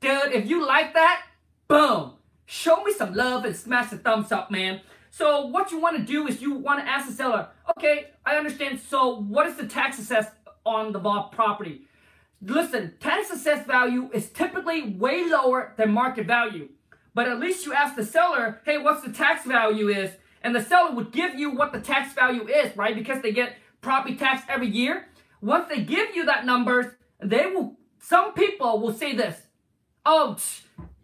[0.00, 1.24] dude, if you like that,
[1.68, 2.14] boom.
[2.46, 4.80] Show me some love and smash the thumbs up, man.
[5.10, 8.36] So what you want to do is you want to ask the seller, okay, I
[8.36, 8.80] understand.
[8.80, 10.32] So what is the tax assessed
[10.64, 11.82] on the property?
[12.42, 16.68] Listen, tax assessed value is typically way lower than market value.
[17.14, 20.10] But at least you ask the seller, hey, what's the tax value is?
[20.42, 22.94] And the seller would give you what the tax value is, right?
[22.94, 25.06] Because they get property tax every year.
[25.42, 26.86] Once they give you that numbers,
[27.22, 29.36] they will, some people will say this,
[30.06, 30.36] oh,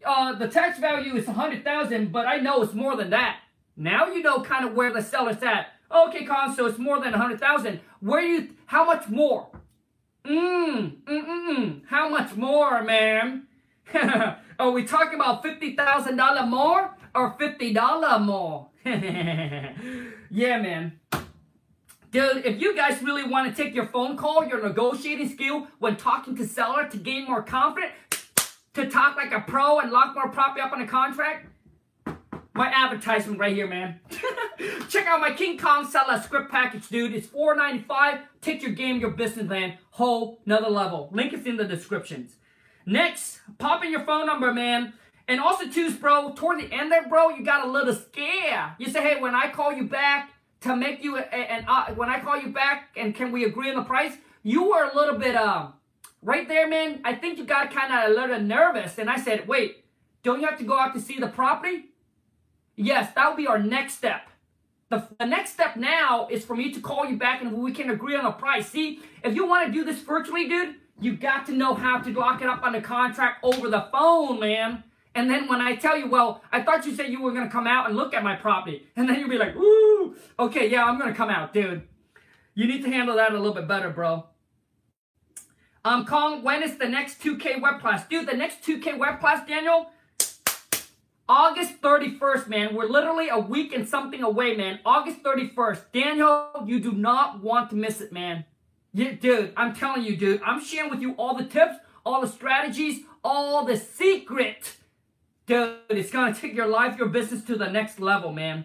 [0.07, 3.41] uh, the tax value is 100,000, but I know it's more than that.
[3.77, 5.69] Now you know kind of where the seller's at.
[5.91, 7.81] Okay, Kong, so it's more than 100,000.
[8.01, 9.49] Where you, how much more?
[10.27, 11.83] Mmm, mm, mm, mm.
[11.87, 13.47] How much more, ma'am?
[14.59, 18.69] Are we talking about $50,000 more or $50 more?
[18.85, 20.99] yeah, man.
[22.11, 25.97] Dude, if you guys really want to take your phone call, your negotiating skill when
[25.97, 27.93] talking to seller to gain more confidence,
[28.75, 31.47] to talk like a pro and lock more property up on a contract,
[32.57, 34.01] my advertisement right here, man.
[34.89, 37.15] Check out my King Kong seller script package, dude.
[37.15, 38.21] It's $4.95.
[38.41, 39.79] Take your game, your business, man.
[39.91, 41.09] Whole another level.
[41.13, 42.37] Link is in the descriptions.
[42.87, 44.95] Next, pop in your phone number, man.
[45.29, 48.77] And also, too, bro, toward the end there, bro, you got a little scare.
[48.79, 52.21] You say, hey, when I call you back to make you, and uh, when I
[52.21, 55.35] call you back and can we agree on the price, you were a little bit,
[55.35, 55.75] um,
[56.23, 58.99] right there, man, I think you got kind of a little nervous.
[58.99, 59.85] And I said, wait,
[60.23, 61.87] don't you have to go out to see the property?
[62.77, 64.29] Yes, that will be our next step.
[64.89, 67.91] The, the next step now is for me to call you back and we can
[67.91, 68.69] agree on a price.
[68.69, 72.13] See, if you want to do this virtually, dude, you got to know how to
[72.13, 74.85] lock it up on the contract over the phone, man.
[75.15, 77.51] And then when I tell you, well, I thought you said you were going to
[77.51, 78.87] come out and look at my property.
[78.95, 81.83] And then you'll be like, ooh, okay, yeah, I'm going to come out, dude.
[82.55, 84.27] You need to handle that a little bit better, bro.
[85.85, 88.07] Um, Kong, when is the next 2K web class?
[88.09, 89.91] Dude, the next 2K web class, Daniel,
[91.29, 92.75] August 31st, man.
[92.75, 94.81] We're literally a week and something away, man.
[94.85, 95.81] August 31st.
[95.93, 98.45] Daniel, you do not want to miss it, man.
[98.93, 100.41] Yeah, dude, I'm telling you, dude.
[100.45, 104.77] I'm sharing with you all the tips, all the strategies, all the secret
[105.47, 108.65] Dude, it's going to take your life, your business to the next level, man.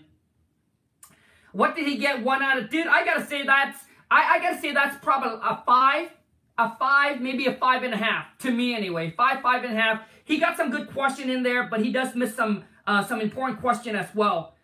[1.51, 2.69] What did he get one out of?
[2.71, 3.77] Dude, I got to say that's,
[4.09, 6.09] I, I got to say that's probably a five,
[6.57, 9.13] a five, maybe a five and a half, to me anyway.
[9.15, 10.01] Five, five and a half.
[10.23, 13.59] He got some good question in there, but he does miss some, uh, some important
[13.59, 14.55] question as well.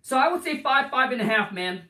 [0.00, 1.82] So I would say five, five and a half, man.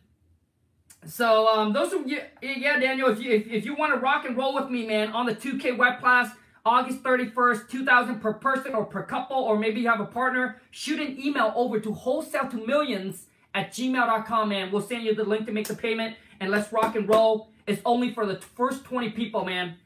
[1.07, 4.37] So um, those are, yeah, Daniel, if you, if, if you want to rock and
[4.37, 6.31] roll with me, man, on the 2K web class,
[6.67, 10.99] August 31st, 2000 per person or per couple, or maybe you have a partner, shoot
[10.99, 14.73] an email over to wholesale to millions at gmail.com, man.
[14.73, 17.51] We'll send you the link to make the payment, and let's rock and roll.
[17.67, 19.77] It's only for the first 20 people, man.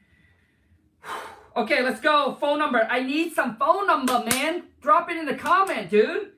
[1.59, 2.37] Okay, let's go.
[2.41, 2.87] Phone number.
[2.89, 4.63] I need some phone number, man.
[4.81, 6.31] Drop it in the comment, dude.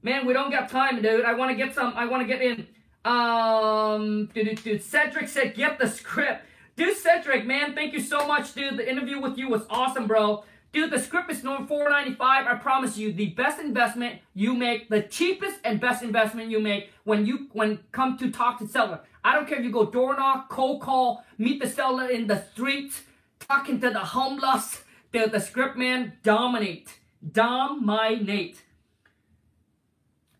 [0.00, 1.26] Man, we don't got time, dude.
[1.26, 1.92] I want to get some.
[1.94, 2.66] I want to get in.
[3.04, 6.46] Um, dude, dude, Cedric said, get the script.
[6.74, 8.78] Dude, Cedric, man, thank you so much, dude.
[8.78, 10.42] The interview with you was awesome, bro.
[10.72, 12.46] Dude, the script is known 495.
[12.46, 16.90] I promise you, the best investment you make, the cheapest and best investment you make
[17.04, 19.00] when you when come to talk to seller.
[19.22, 22.42] I don't care if you go door knock, cold call, meet the seller in the
[22.52, 23.02] streets,
[23.40, 24.82] talking to the homeless.
[25.12, 26.98] Dude, the script man dominate.
[27.32, 28.62] Dominate.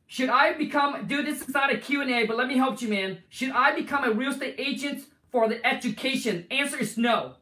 [0.07, 3.19] Should I become, dude, this is not a Q&A, but let me help you, man.
[3.29, 6.47] Should I become a real estate agent for the education?
[6.51, 7.35] Answer is no.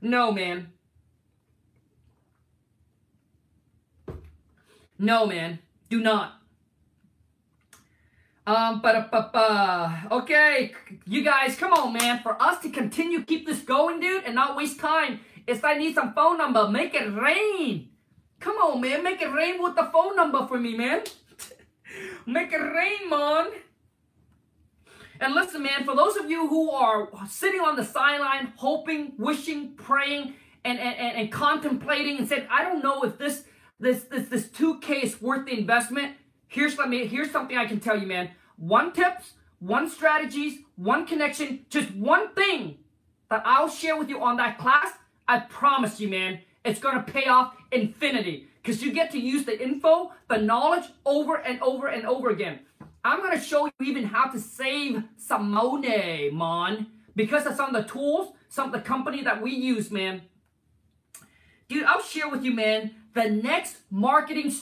[0.00, 0.72] No, man.
[4.98, 5.60] No, man.
[5.88, 6.37] Do not.
[8.48, 8.80] Um,
[10.10, 10.72] okay,
[11.04, 12.22] you guys, come on, man.
[12.22, 15.94] For us to continue keep this going, dude, and not waste time, is I need
[15.94, 16.66] some phone number.
[16.66, 17.90] Make it rain.
[18.40, 19.02] Come on, man.
[19.02, 21.02] Make it rain with the phone number for me, man.
[22.26, 23.48] Make it rain, man.
[25.20, 29.74] And listen, man, for those of you who are sitting on the sideline, hoping, wishing,
[29.74, 30.32] praying,
[30.64, 33.44] and, and, and, and contemplating and said, I don't know if this
[33.78, 36.14] this this this 2K is worth the investment.
[36.48, 38.30] Here's me here's something I can tell you, man.
[38.56, 42.78] One tips, one strategies, one connection, just one thing
[43.30, 44.92] that I'll share with you on that class.
[45.28, 48.48] I promise you, man, it's gonna pay off infinity.
[48.62, 52.60] Because you get to use the info, the knowledge over and over and over again.
[53.04, 56.88] I'm to show you even how to save some money, man.
[57.14, 60.22] Because of some of the tools, some of the company that we use, man.
[61.68, 64.54] Dude, I'll share with you, man, the next marketing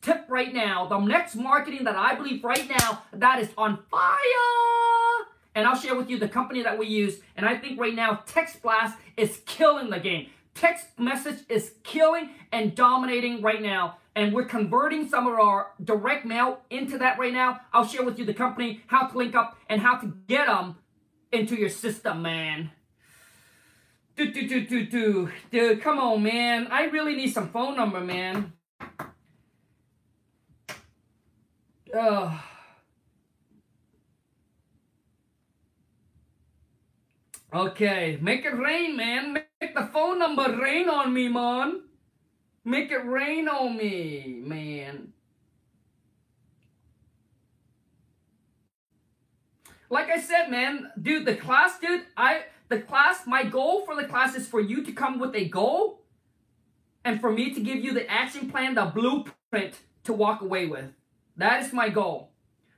[0.00, 5.26] tip right now, the next marketing that I believe right now that is on fire.
[5.56, 7.18] And I'll share with you the company that we use.
[7.36, 10.28] And I think right now, Text Blast is killing the game.
[10.54, 16.24] Text message is killing and dominating right now and we're converting some of our direct
[16.24, 17.60] mail into that right now.
[17.72, 20.76] I'll share with you the company, how to link up, and how to get them
[21.32, 22.70] into your system, man.
[24.16, 25.30] Do, do, do, do, do.
[25.50, 26.68] Dude, come on, man.
[26.70, 28.54] I really need some phone number, man.
[31.94, 32.42] Oh.
[37.52, 39.34] Okay, make it rain, man.
[39.34, 41.82] Make the phone number rain on me, man.
[42.64, 45.12] Make it rain on me, man.
[49.90, 54.08] Like I said, man, dude, the class, dude, I the class, my goal for the
[54.08, 56.02] class is for you to come with a goal
[57.04, 59.74] and for me to give you the action plan, the blueprint
[60.04, 60.90] to walk away with.
[61.36, 62.30] That is my goal.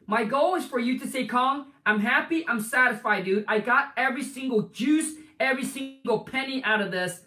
[0.06, 3.44] My goal is for you to say, Kong, I'm happy, I'm satisfied, dude.
[3.48, 7.20] I got every single juice, every single penny out of this.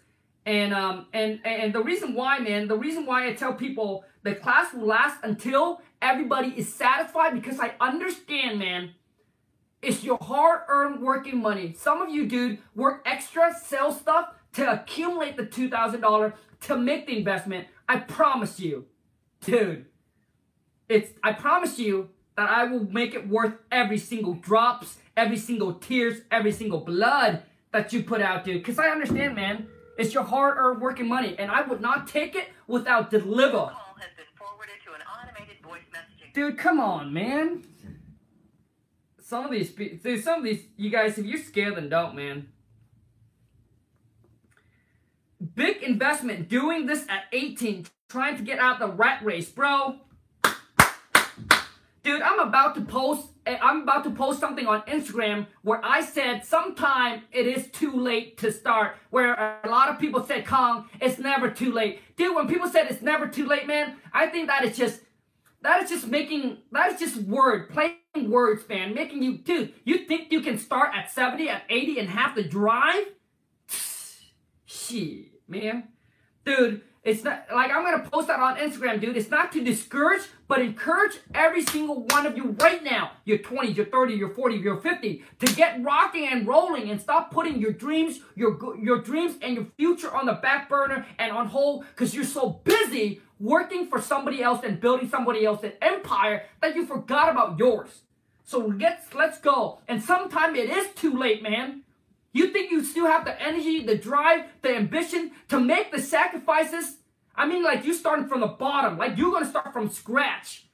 [0.44, 4.34] And um and and the reason why, man, the reason why I tell people the
[4.34, 8.90] class will last until everybody is satisfied because I understand, man.
[9.82, 11.74] It's your hard-earned working money.
[11.76, 17.18] Some of you, dude, work extra, sell stuff to accumulate the $2,000 to make the
[17.18, 17.66] investment.
[17.88, 18.86] I promise you,
[19.40, 19.86] dude.
[20.88, 25.74] It's I promise you that I will make it worth every single drops, every single
[25.74, 27.42] tears, every single blood
[27.72, 28.62] that you put out, dude.
[28.62, 29.66] Because I understand, man.
[29.98, 33.74] It's your hard-earned working money, and I would not take it without deliver.
[36.32, 37.62] Dude, come on, man.
[39.32, 42.48] Some of these, dude, some of these, you guys, if you're scared, then don't, man.
[45.54, 49.96] Big investment doing this at 18, trying to get out the rat race, bro.
[52.02, 56.02] Dude, I'm about to post eh, I'm about to post something on Instagram where I
[56.02, 58.96] said sometime it is too late to start.
[59.08, 59.32] Where
[59.64, 62.00] a lot of people said, Kong, it's never too late.
[62.18, 65.00] Dude, when people said it's never too late, man, I think that is just
[65.62, 68.94] that is just making that is just word playing words, man.
[68.94, 72.46] Making you dude, you think you can start at 70, at 80 and have to
[72.46, 73.06] drive?
[74.66, 75.84] Shit, man.
[76.44, 79.16] Dude, it's not like I'm gonna post that on Instagram, dude.
[79.16, 83.12] It's not to discourage, but encourage every single one of you right now.
[83.24, 87.32] You're 20, you're 30, you're 40, you're 50 to get rocking and rolling and stop
[87.32, 91.46] putting your dreams, your your dreams and your future on the back burner and on
[91.46, 96.76] hold because you're so busy working for somebody else and building somebody else's empire that
[96.76, 98.02] you forgot about yours.
[98.44, 99.80] So let's let's go.
[99.88, 101.82] And sometime it is too late, man.
[102.32, 106.96] You think you still have the energy, the drive, the ambition to make the sacrifices?
[107.34, 110.66] I mean, like you starting from the bottom, like you're gonna start from scratch.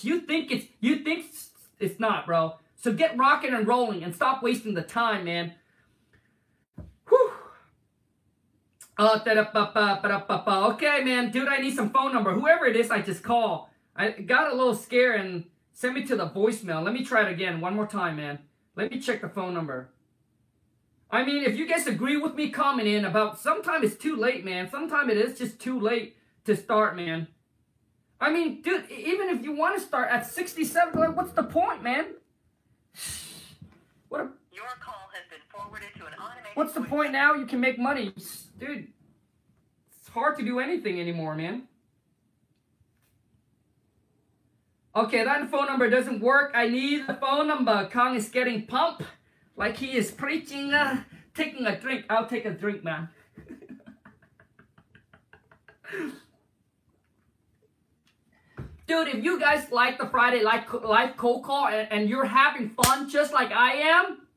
[0.00, 1.26] You think it's you think
[1.80, 2.54] it's not, bro.
[2.76, 5.54] So get rocking and rolling and stop wasting the time, man.
[8.98, 12.32] Oh, okay, man, dude, I need some phone number.
[12.32, 13.70] Whoever it is, I just call.
[13.94, 16.82] I got a little scared and sent me to the voicemail.
[16.82, 18.40] Let me try it again, one more time, man.
[18.74, 19.90] Let me check the phone number.
[21.10, 24.44] I mean, if you guys agree with me coming in about sometimes it's too late,
[24.44, 24.68] man.
[24.68, 27.28] Sometimes it is just too late to start, man.
[28.20, 31.82] I mean, dude, even if you want to start at 67, like, what's the point,
[31.82, 32.06] man?
[34.08, 37.34] What a, Your call has been forwarded to an automated What's the point now?
[37.34, 38.14] You can make money.
[38.58, 38.88] Dude,
[39.96, 41.68] it's hard to do anything anymore, man.
[44.96, 46.50] Okay, that phone number doesn't work.
[46.54, 47.88] I need the phone number.
[47.92, 49.02] Kong is getting pumped
[49.56, 52.04] like he is preaching, uh, taking a drink.
[52.10, 53.08] I'll take a drink, man.
[58.88, 63.08] Dude, if you guys like the Friday live cold call and, and you're having fun
[63.08, 64.27] just like I am,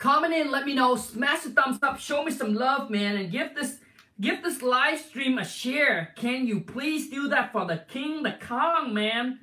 [0.00, 3.30] comment in, let me know, smash the thumbs up, show me some love, man, and
[3.30, 3.78] give this
[4.20, 6.12] give this live stream a share.
[6.16, 9.38] Can you please do that for the King, the Kong, man?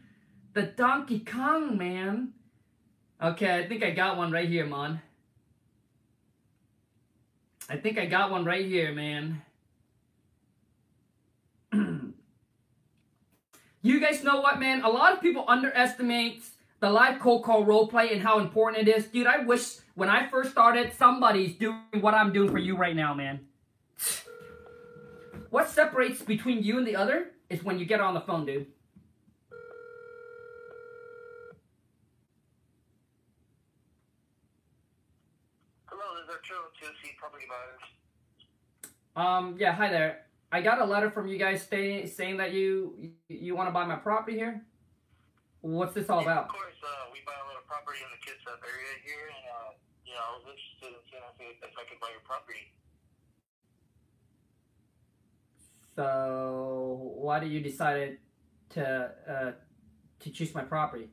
[0.54, 2.34] The Donkey Kong, man.
[3.22, 5.02] Okay, I think I got one right here, man.
[7.70, 9.42] I think I got one right here, man.
[13.82, 14.84] you guys know what, man?
[14.84, 16.44] A lot of people underestimate
[16.80, 19.06] the live cold call role play and how important it is.
[19.08, 22.96] Dude, I wish when I first started, somebody's doing what I'm doing for you right
[22.96, 23.40] now, man.
[25.50, 28.68] What separates between you and the other is when you get on the phone, dude.
[39.16, 40.26] Um, yeah, hi there.
[40.52, 43.86] I got a letter from you guys stay, saying that you you want to buy
[43.86, 44.62] my property here.
[45.62, 46.54] What's this all yeah, about?
[46.54, 49.44] Of course, uh, we buy a lot of property in the Kitsap area here, and
[49.50, 49.72] uh,
[50.06, 52.70] you know, I was interested in seeing if, if I could buy your property.
[55.98, 58.22] So, why did you decide
[58.78, 58.86] to
[59.26, 61.10] uh, to choose my property?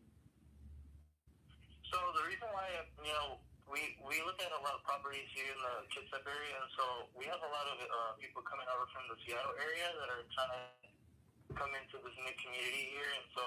[1.88, 2.68] So the reason why,
[3.00, 6.52] you know, we we look at a lot of properties here in the Kitsap area,
[6.60, 6.84] and so
[7.16, 10.24] we have a lot of uh, people coming over from the Seattle area that are
[10.36, 13.42] trying to come into this new community here, and so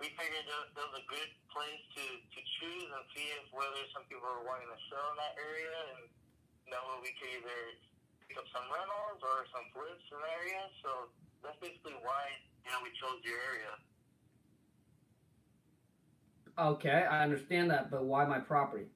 [0.00, 3.84] we figured that, that was a good place to to choose and see if whether
[3.92, 6.08] some people are wanting to sell in that area, and
[6.72, 7.60] that way we could either
[8.24, 10.62] pick up some rentals or some flips in the area.
[10.80, 11.12] So
[11.44, 12.32] that's basically why
[12.64, 13.72] you know we chose your area.
[16.56, 18.88] Okay, I understand that, but why my property?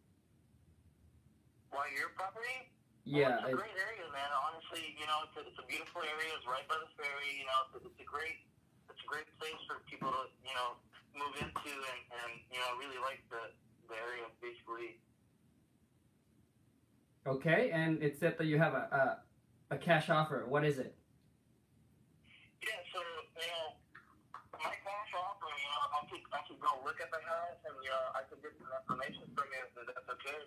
[1.69, 2.73] Why your property?
[3.05, 3.45] Yeah.
[3.45, 4.31] Well, it's a great area, man.
[4.33, 6.33] Honestly, you know, it's a, it's a beautiful area.
[6.33, 7.37] It's right by the ferry.
[7.37, 8.41] You know, it's a, it's a great,
[8.89, 10.81] it's a great place for people to, you know,
[11.15, 13.55] move into and, and you know I really like the
[13.89, 14.99] the area basically.
[17.27, 18.85] Okay, and it said that you have a,
[19.71, 20.45] a, a cash offer.
[20.47, 20.95] What is it?
[22.61, 23.01] Yeah, so
[23.41, 23.67] you know,
[24.61, 27.75] my cash offer, you know, I could I could go look at the house and
[27.81, 30.41] you know I could get some information from you if that's okay.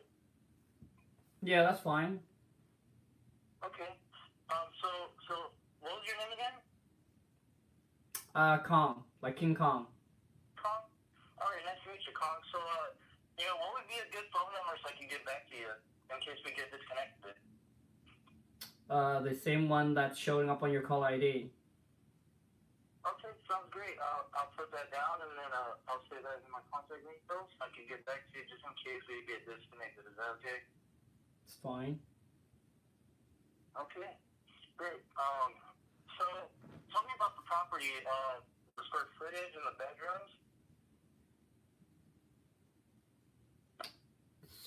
[1.41, 2.19] Yeah, that's fine.
[3.65, 3.89] Okay.
[4.49, 4.69] Um.
[4.81, 4.89] So
[5.27, 5.33] so
[5.81, 6.55] what was your name again?
[8.35, 9.55] Uh, Kong, like King.
[9.55, 9.87] Kong.
[12.17, 12.41] All right.
[12.41, 12.49] Nice to meet you, Kong.
[12.49, 12.89] So uh,
[13.37, 15.55] you know, what would be a good phone number so I can get back to
[15.57, 15.69] you
[16.09, 17.37] in case we get disconnected?
[18.89, 21.51] Uh, the same one that's showing up on your call ID.
[23.03, 23.95] Okay, sounds great.
[24.03, 27.47] I'll, I'll put that down and then uh, I'll say that in my contact info
[27.47, 30.07] so I can get back to you just in case we get disconnected.
[30.07, 30.59] Is that okay?
[31.47, 31.99] It's fine.
[33.79, 34.11] Okay,
[34.75, 35.03] great.
[35.15, 35.55] Um,
[36.19, 36.25] so
[36.91, 38.43] tell me about the property, uh,
[38.75, 40.31] the square footage and the bedrooms.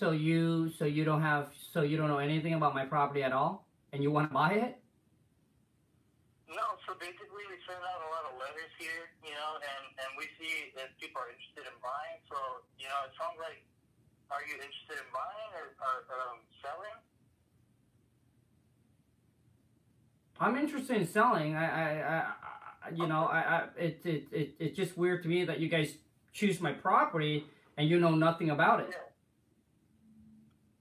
[0.00, 3.32] So you, so you don't have, so you don't know anything about my property at
[3.32, 4.80] all, and you want to buy it?
[6.48, 10.10] No, so basically we send out a lot of letters here, you know, and, and
[10.16, 12.16] we see that people are interested in buying.
[12.32, 13.60] So, you know, it sounds like,
[14.32, 16.96] are you interested in buying or, or um, selling?
[20.40, 21.54] I'm interested in selling.
[21.56, 22.16] I, I, I,
[22.88, 25.68] I you know, I, I, it, it, it, it's just weird to me that you
[25.68, 25.92] guys
[26.32, 27.44] choose my property
[27.76, 28.88] and you know nothing about it.
[28.88, 28.96] Yeah.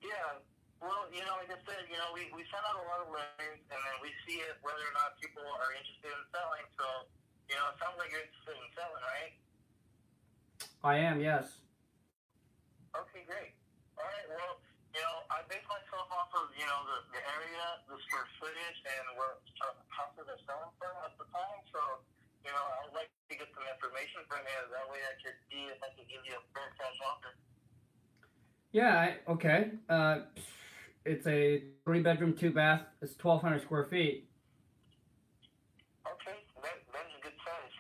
[0.02, 0.42] Yeah.
[0.82, 3.10] Well, you know, like I said, you know, we, we send out a lot of
[3.14, 6.66] letters and then we see it whether or not people are interested in selling.
[6.78, 6.86] So,
[7.50, 9.34] you know, it sounds like you're interested in selling, right?
[10.82, 11.62] I am, yes.
[12.94, 13.54] Okay, great.
[14.00, 14.62] All right, well,
[14.96, 18.80] you know, I base myself off of, you know, the, the area, the square footage,
[18.88, 21.62] and where uh, houses are selling for at the time.
[21.70, 22.02] So,
[22.42, 24.60] you know, I would like to get some information from you.
[24.74, 27.32] That way I could see if I can give you a fair cash offer.
[28.72, 29.60] Yeah, I, okay.
[29.90, 30.26] Uh,
[31.06, 32.82] it's a three bedroom, two bath.
[33.02, 34.30] It's 1,200 square feet.
[36.06, 37.76] Okay, that, that is a good size.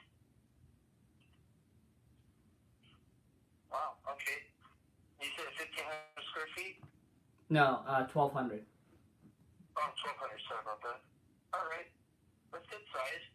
[3.71, 4.39] Wow, okay.
[5.21, 6.81] You said 1,500 square feet?
[7.49, 8.65] No, uh, 1,200.
[9.77, 10.99] Oh, 1,200, sorry about that.
[11.55, 11.87] All right,
[12.51, 13.25] that's good size.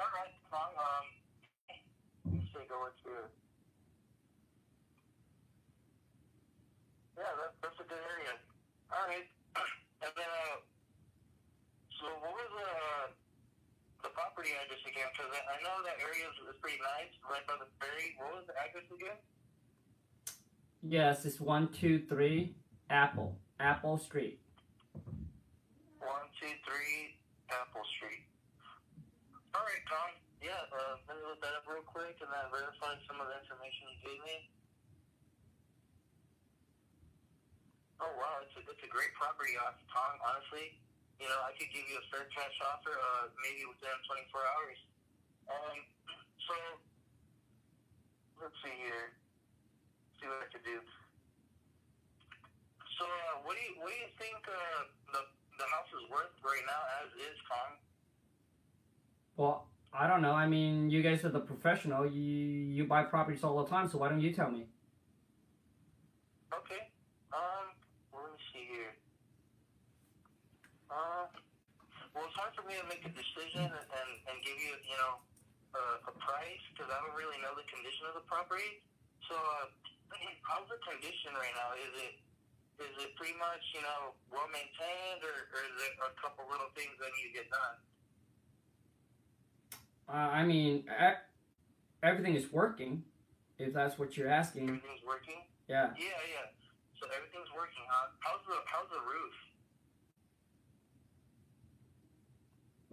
[0.00, 1.06] All right, um,
[2.32, 3.30] let's take a look here.
[7.16, 8.23] Yeah, that, that's a good area.
[8.94, 9.26] All right,
[10.06, 10.62] and then, uh,
[11.98, 12.70] so what was the,
[14.06, 15.10] the property address again?
[15.10, 18.14] Because I, I know that area is, is pretty nice, right by the ferry.
[18.22, 19.18] What was the address again?
[20.86, 22.54] Yes, it's 123
[22.86, 23.34] Apple.
[23.58, 24.38] Apple Street.
[25.98, 27.18] One, two, three,
[27.50, 28.22] Apple Street.
[29.58, 30.14] All right, Tom.
[30.38, 33.36] Yeah, uh, let me look that up real quick and then verify some of the
[33.42, 34.36] information you gave me.
[38.04, 40.20] Oh wow, it's a, it's a great property, uh, Tom.
[40.20, 40.76] Honestly,
[41.16, 44.78] you know, I could give you a fair cash offer, uh, maybe within 24 hours.
[45.48, 45.76] Um,
[46.44, 46.54] so
[48.44, 49.16] let's see here.
[50.20, 50.84] See what I could do.
[53.00, 54.84] So, uh, what do you what do you think uh,
[55.16, 55.22] the
[55.56, 57.70] the house is worth right now as is, Tom?
[59.40, 60.36] Well, I don't know.
[60.36, 62.04] I mean, you guys are the professional.
[62.04, 64.68] You you buy properties all the time, so why don't you tell me?
[66.52, 66.92] Okay.
[67.32, 67.74] Um,
[68.14, 68.94] let me see here.
[70.94, 71.26] Uh,
[72.14, 75.18] well, it's hard for me to make a decision and, and, give you, you know,
[75.74, 78.78] uh, a price because I don't really know the condition of the property.
[79.26, 79.66] So, uh,
[80.46, 81.74] how's the condition right now?
[81.74, 82.14] Is it
[82.74, 86.66] is it pretty much, you know, well maintained, or, or is there a couple little
[86.74, 87.76] things that need to get done?
[90.10, 90.82] Uh, I mean,
[92.02, 93.06] everything is working.
[93.62, 95.46] If that's what you're asking, Everything's working.
[95.70, 95.94] yeah.
[95.94, 96.50] Yeah, yeah.
[96.98, 98.10] So everything's working, huh?
[98.26, 99.34] How's the how's the roof?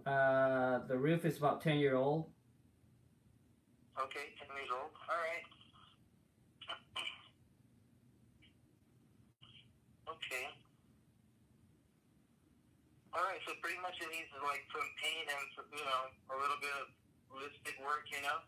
[0.06, 2.26] Uh, the roof is about 10 year old.
[3.94, 4.90] Okay, ten years old.
[5.06, 5.44] All right.
[10.10, 10.46] Okay.
[13.14, 16.36] All right, so pretty much it needs like some paint and some, you know a
[16.40, 16.88] little bit of
[17.36, 18.40] lipstick work, you know.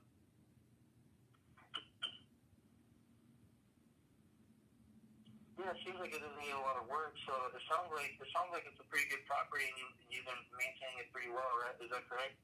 [5.65, 7.17] Yeah, it seems like it doesn't need a lot of work.
[7.25, 10.29] So it sounds like it sounds like it's a pretty good property, and you you've
[10.29, 11.73] been maintaining it pretty well, right?
[11.81, 12.37] Is that correct?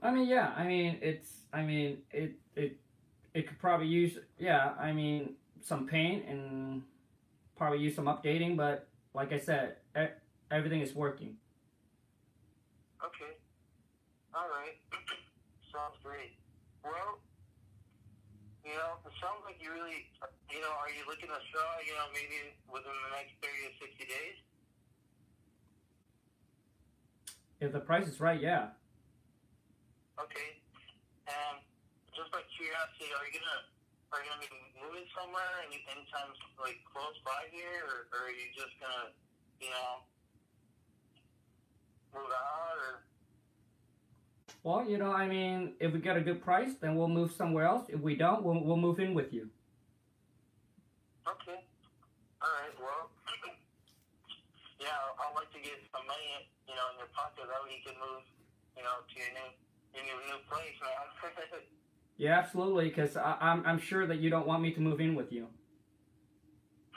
[0.00, 0.56] I mean, yeah.
[0.56, 1.44] I mean, it's.
[1.52, 2.40] I mean, it.
[2.56, 2.80] It.
[3.34, 4.16] It could probably use.
[4.38, 4.72] Yeah.
[4.80, 6.82] I mean, some paint and
[7.54, 8.56] probably use some updating.
[8.56, 9.76] But like I said,
[10.50, 11.36] everything is working.
[13.04, 13.36] Okay.
[14.32, 14.80] All right.
[15.72, 16.32] Sounds great.
[16.82, 17.20] Well,
[18.66, 20.10] you know, it sounds like you really,
[20.50, 23.72] you know, are you looking to sell, you know, maybe within the next 30 to
[23.78, 24.38] 60 days?
[27.62, 28.74] If the price is right, yeah.
[30.18, 30.58] Okay.
[31.30, 31.62] And
[32.10, 33.62] just by curiosity, are you gonna
[34.10, 34.50] are you gonna be
[34.82, 39.14] moving somewhere any anytime like close by here, or, or are you just gonna,
[39.62, 40.04] you know,
[42.18, 43.06] move out or?
[44.62, 47.64] Well, you know, I mean, if we get a good price, then we'll move somewhere
[47.64, 47.86] else.
[47.88, 49.48] If we don't, we'll, we'll move in with you.
[51.26, 51.62] Okay.
[52.42, 52.74] All right.
[52.78, 53.10] Well,
[54.80, 57.46] yeah, I'd like to get some money, you know, in your pocket.
[57.46, 58.22] That way you can move,
[58.74, 59.50] you know, to your new
[59.94, 61.62] your new new place, man.
[62.18, 65.30] Yeah, absolutely, because I'm, I'm sure that you don't want me to move in with
[65.32, 65.48] you.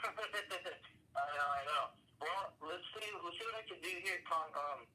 [0.00, 1.92] I know, I know.
[2.24, 4.48] Well, let's see, let's see what I can do here, Kong.
[4.56, 4.88] Um,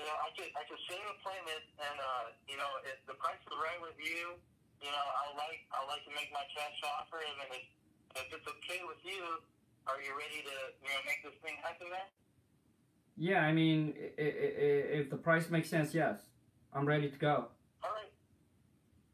[0.00, 3.20] you know, I could, I could set an appointment, and uh, you know, if the
[3.20, 4.40] price is right with you,
[4.80, 7.64] you know, I like, I like to make my cash offer, and then if,
[8.24, 9.44] if it's okay with you,
[9.84, 12.08] are you ready to, you know, make this thing happen, man?
[13.20, 16.24] Yeah, I mean, if the price makes sense, yes,
[16.72, 17.52] I'm ready to go.
[17.84, 18.12] All right,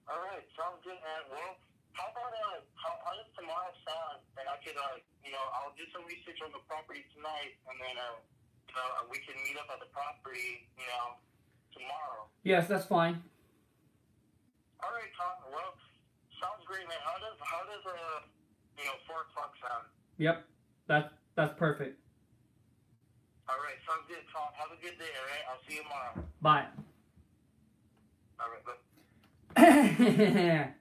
[0.07, 1.23] all right, sounds good, man.
[1.27, 1.59] Well,
[1.99, 4.23] how about uh, how, how does tomorrow sound?
[4.39, 7.75] And I could, uh, you know, I'll do some research on the property tonight, and
[7.83, 8.23] then, uh,
[8.77, 11.17] know, we can meet up at the property, you know,
[11.73, 12.29] tomorrow.
[12.45, 13.23] Yes, that's fine.
[14.83, 15.33] All right, Tom.
[15.51, 15.75] Well,
[16.41, 16.99] sounds great, man.
[17.03, 18.21] How does how does uh
[18.79, 19.87] you know four o'clock sound?
[20.19, 20.45] Yep,
[20.89, 21.99] that that's perfect.
[23.49, 24.53] All right, sounds good, Tom.
[24.55, 25.13] Have a good day.
[25.17, 26.25] All right, I'll see you tomorrow.
[26.43, 26.67] Bye.
[28.39, 28.81] All right, bye.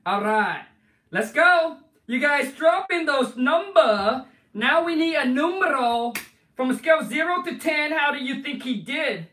[0.11, 0.65] All right,
[1.11, 1.77] let's go.
[2.07, 4.25] You guys drop in those number.
[4.53, 6.13] Now we need a numero
[6.55, 7.91] from a scale of zero to ten.
[7.91, 9.27] How do you think he did?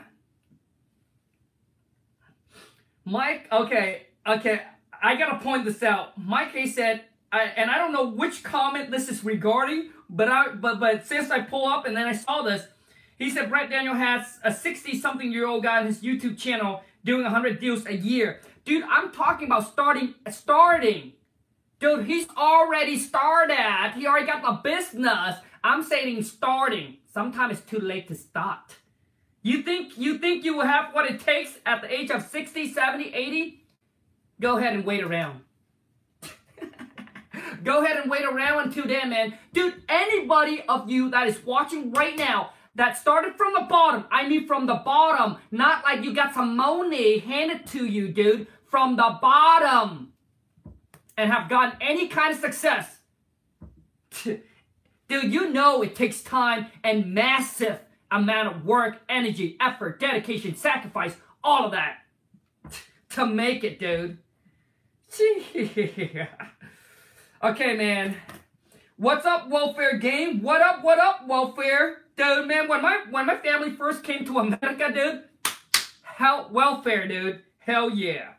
[3.05, 4.61] Mike, okay, okay,
[5.01, 6.17] I gotta point this out.
[6.17, 7.01] Mike A said,
[7.31, 11.29] I, and I don't know which comment this is regarding, but I, but but since
[11.29, 12.63] I pull up and then I saw this,
[13.17, 17.23] he said Brett Daniel has a 60-something year old guy on his YouTube channel doing
[17.23, 18.41] 100 deals a year.
[18.65, 21.13] Dude, I'm talking about starting, starting.
[21.79, 23.91] Dude, he's already started.
[23.95, 25.35] He already got the business.
[25.63, 26.97] I'm saying starting.
[27.13, 28.77] Sometimes it's too late to start.
[29.41, 32.73] You think you think you will have what it takes at the age of 60,
[32.73, 33.65] 70, 80?
[34.39, 35.41] Go ahead and wait around.
[37.63, 39.37] Go ahead and wait around until then, man.
[39.51, 44.27] Dude, anybody of you that is watching right now that started from the bottom, I
[44.27, 48.95] mean from the bottom, not like you got some money handed to you, dude, from
[48.95, 50.13] the bottom,
[51.17, 52.97] and have gotten any kind of success.
[55.09, 61.15] Dude, you know it takes time and massive amount of work, energy, effort, dedication, sacrifice,
[61.43, 61.97] all of that
[63.09, 64.17] to make it, dude.
[67.43, 68.15] okay, man.
[68.97, 70.41] What's up, welfare game?
[70.41, 72.02] What up, what up, welfare?
[72.15, 75.23] Dude, man, when my when my family first came to America, dude,
[76.03, 77.41] hell welfare, dude.
[77.59, 78.33] Hell yeah.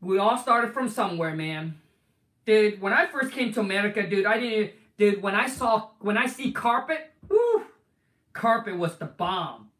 [0.00, 1.80] We all started from somewhere, man.
[2.44, 6.16] Dude, when I first came to America, dude, I didn't dude, when I saw when
[6.16, 7.64] I see carpet, whoo,
[8.32, 9.70] carpet was the bomb.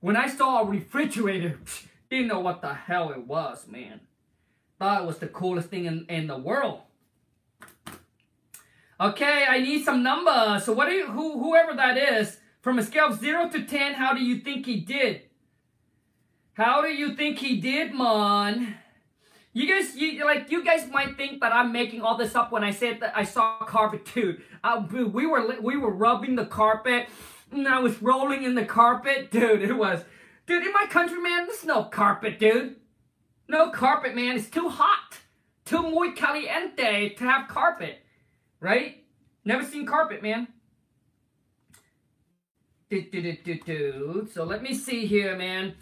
[0.00, 1.58] When I saw a refrigerator,
[2.10, 4.00] didn't know what the hell it was, man.
[4.78, 6.80] Thought it was the coolest thing in, in the world.
[9.00, 10.64] Okay, I need some numbers.
[10.64, 13.94] So what do you who whoever that is, from a scale of zero to ten,
[13.94, 15.22] how do you think he did?
[16.52, 18.74] How do you think he did, man?
[19.52, 22.62] You guys, you like, you guys might think that I'm making all this up when
[22.62, 24.42] I said that I saw carpet dude.
[24.62, 27.08] Uh, we were we were rubbing the carpet,
[27.50, 29.62] and I was rolling in the carpet, dude.
[29.62, 30.04] It was,
[30.46, 32.76] dude, in my country, man, there's no carpet, dude.
[33.48, 34.36] No carpet, man.
[34.36, 35.16] It's too hot,
[35.64, 38.04] too muy caliente to have carpet,
[38.60, 39.04] right?
[39.44, 40.48] Never seen carpet, man.
[42.90, 44.28] Do, do, do.
[44.32, 45.74] So let me see here, man.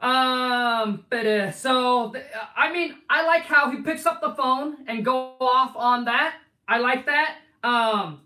[0.00, 2.14] Um, but uh, so
[2.56, 6.36] I mean, I like how he picks up the phone and go off on that.
[6.66, 7.36] I like that.
[7.62, 8.20] Um,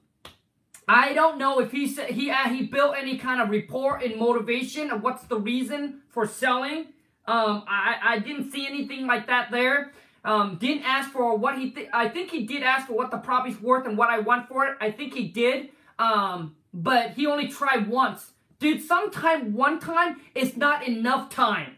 [0.87, 4.17] I don't know if he said he uh, he built any kind of report and
[4.17, 6.87] motivation of what's the reason for selling.
[7.27, 9.93] Um, I I didn't see anything like that there.
[10.25, 11.70] Um, didn't ask for what he.
[11.70, 14.49] Th- I think he did ask for what the property's worth and what I want
[14.49, 14.77] for it.
[14.81, 15.70] I think he did.
[15.99, 18.33] Um, but he only tried once.
[18.59, 21.77] Dude, sometime one time is not enough time.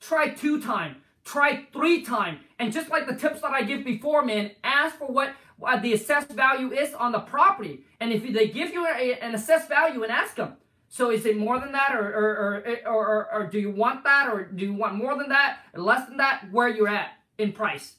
[0.00, 0.96] Try two time.
[1.24, 2.40] Try three time.
[2.58, 5.92] And just like the tips that I give before, man, ask for what what the
[5.92, 7.84] assessed value is on the property.
[8.00, 10.54] And if they give you a, an assessed value, and ask them.
[10.88, 14.04] So is it more than that, or or, or or, or or do you want
[14.04, 16.50] that, or do you want more than that, less than that?
[16.50, 17.96] Where you're at in price.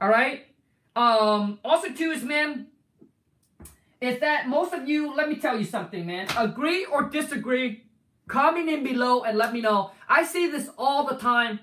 [0.00, 0.46] All right.
[0.96, 1.58] Um.
[1.64, 2.68] Also, too, is man,
[4.00, 5.14] is that most of you?
[5.14, 6.28] Let me tell you something, man.
[6.36, 7.84] Agree or disagree?
[8.28, 9.90] Comment in below and let me know.
[10.08, 11.60] I see this all the time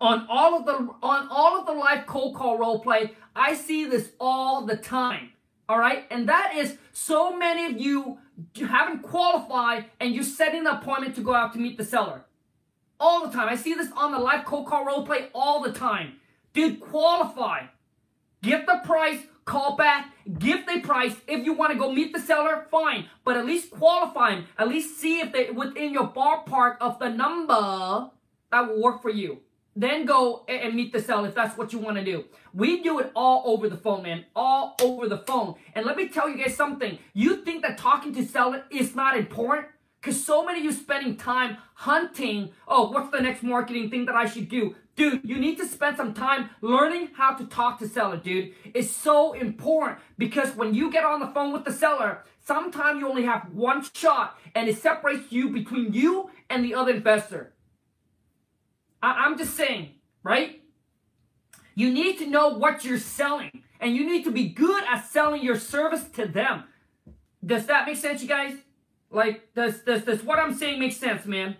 [0.00, 3.12] on all of the on all of the live cold call role play.
[3.36, 5.30] I see this all the time.
[5.68, 8.18] All right, and that is so many of you
[8.56, 12.24] haven't qualified and you're setting an appointment to go out to meet the seller.
[13.00, 13.48] All the time.
[13.48, 16.16] I see this on the live cold call role play all the time.
[16.52, 17.62] Dude, qualify.
[18.42, 21.16] Get the price, call back, give the price.
[21.26, 23.06] If you want to go meet the seller, fine.
[23.24, 24.46] But at least qualify them.
[24.58, 28.10] At least see if they within your ballpark of the number
[28.50, 29.40] that will work for you.
[29.76, 32.24] Then go and meet the seller if that's what you want to do.
[32.52, 34.26] We do it all over the phone, man.
[34.34, 35.54] All over the phone.
[35.74, 36.98] And let me tell you guys something.
[37.14, 39.68] You think that talking to seller is not important?
[40.00, 44.14] Because so many of you spending time hunting, oh, what's the next marketing thing that
[44.14, 44.74] I should do?
[44.96, 48.52] Dude, you need to spend some time learning how to talk to seller, dude.
[48.74, 53.08] It's so important because when you get on the phone with the seller, sometimes you
[53.08, 57.52] only have one shot and it separates you between you and the other investor.
[59.02, 60.62] I- I'm just saying, right?
[61.74, 65.42] You need to know what you're selling and you need to be good at selling
[65.42, 66.64] your service to them.
[67.44, 68.54] Does that make sense, you guys?
[69.10, 71.56] Like, does, does, does what I'm saying make sense, man?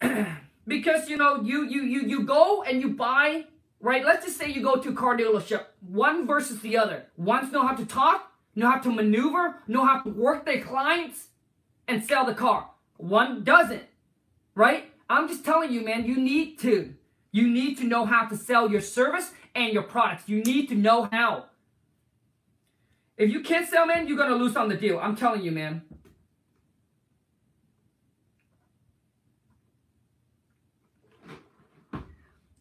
[0.66, 3.44] because, you know, you, you, you, you go and you buy,
[3.80, 4.04] right?
[4.04, 7.06] Let's just say you go to a car dealership, one versus the other.
[7.16, 11.28] One's know how to talk, know how to maneuver, know how to work their clients
[11.86, 12.70] and sell the car.
[12.96, 13.84] One doesn't,
[14.54, 14.90] right?
[15.10, 16.94] I'm just telling you, man, you need to.
[17.32, 20.28] You need to know how to sell your service and your products.
[20.28, 21.46] You need to know how.
[23.20, 24.98] If you can't sell, man, you're to lose on the deal.
[24.98, 25.82] I'm telling you, man.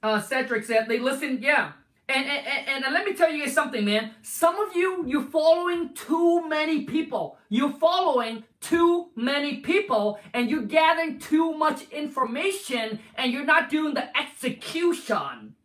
[0.03, 1.71] Uh, Cedric said, they listen, yeah.
[2.09, 4.11] And, and, and let me tell you something, man.
[4.21, 7.37] Some of you, you're following too many people.
[7.47, 13.93] You're following too many people and you're gathering too much information and you're not doing
[13.93, 15.55] the execution.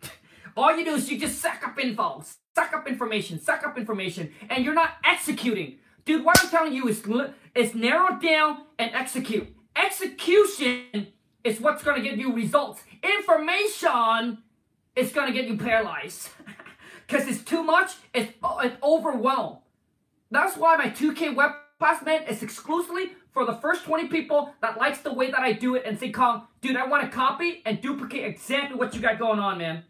[0.56, 2.22] All you do is you just suck up info,
[2.54, 5.76] suck up information, suck up information, and you're not executing.
[6.04, 7.02] Dude, what I'm telling you is,
[7.54, 9.48] is narrow down and execute.
[9.74, 11.08] Execution
[11.42, 12.82] is what's to give you results.
[13.02, 14.38] Information
[14.96, 16.28] it's gonna get you paralyzed.
[17.06, 18.32] Because it's too much, it's,
[18.62, 19.58] it's overwhelmed.
[20.30, 24.78] That's why my 2K web class, man, is exclusively for the first 20 people that
[24.78, 27.60] likes the way that I do it and say, Kong, dude, I want to copy
[27.66, 29.84] and duplicate exactly what you got going on, man.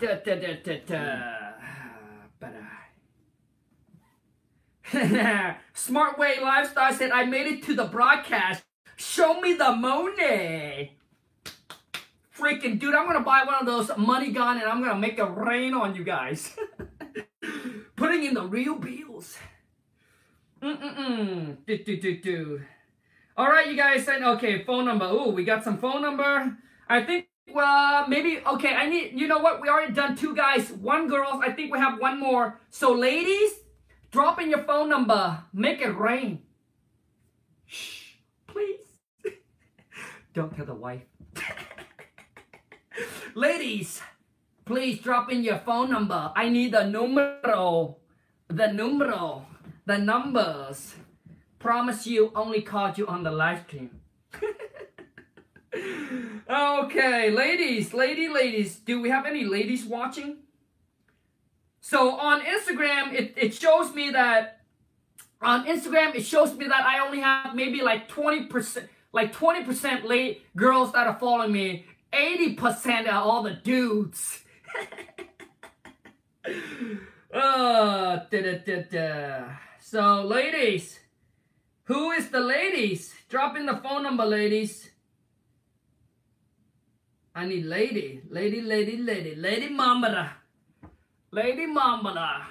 [0.00, 1.52] Da, da, da, da, da.
[2.40, 2.54] But
[4.92, 5.56] I.
[5.74, 8.62] Smart Way Lifestyle said, I made it to the broadcast.
[8.96, 10.96] Show me the money
[12.36, 15.24] freaking dude, I'm gonna buy one of those money gun and I'm gonna make it
[15.24, 16.56] rain on you guys.
[17.96, 19.36] Putting in the real bills.
[20.62, 21.58] Mm-mm-mm.
[21.66, 22.62] Do, do, do, do.
[23.36, 25.06] All right, you guys said, okay, phone number.
[25.06, 26.56] Ooh, we got some phone number.
[26.88, 29.60] I think, well, maybe, okay, I need, you know what?
[29.60, 31.42] We already done two guys, one girls.
[31.42, 32.60] I think we have one more.
[32.70, 33.52] So ladies,
[34.10, 35.44] drop in your phone number.
[35.52, 36.42] Make it rain.
[37.66, 38.14] Shh,
[38.46, 38.80] please.
[40.34, 41.02] Don't tell the wife.
[43.34, 44.00] Ladies,
[44.64, 46.32] please drop in your phone number.
[46.36, 47.96] I need the numero.
[48.48, 49.46] The numero.
[49.86, 50.94] The numbers.
[51.58, 54.00] Promise you only called you on the live stream.
[56.48, 58.76] okay, ladies, lady, ladies.
[58.76, 60.38] Do we have any ladies watching?
[61.80, 64.60] So on Instagram, it, it shows me that
[65.42, 70.42] on Instagram, it shows me that I only have maybe like 20%, like 20% late
[70.56, 74.42] girls that are following me 80% of all the dudes.
[77.34, 79.44] oh, da, da, da.
[79.80, 81.00] So, ladies,
[81.84, 83.14] who is the ladies?
[83.28, 84.90] Drop in the phone number, ladies.
[87.36, 90.34] I need lady, lady, lady, lady, lady mama,
[91.32, 92.46] lady mama.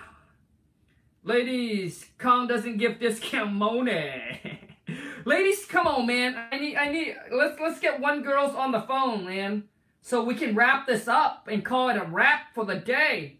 [1.23, 4.59] Ladies, Kong doesn't give discount money.
[5.25, 6.35] Ladies, come on, man.
[6.51, 9.63] I need, I need, let's, let's get one girls on the phone, man.
[10.01, 13.39] So we can wrap this up and call it a wrap for the day.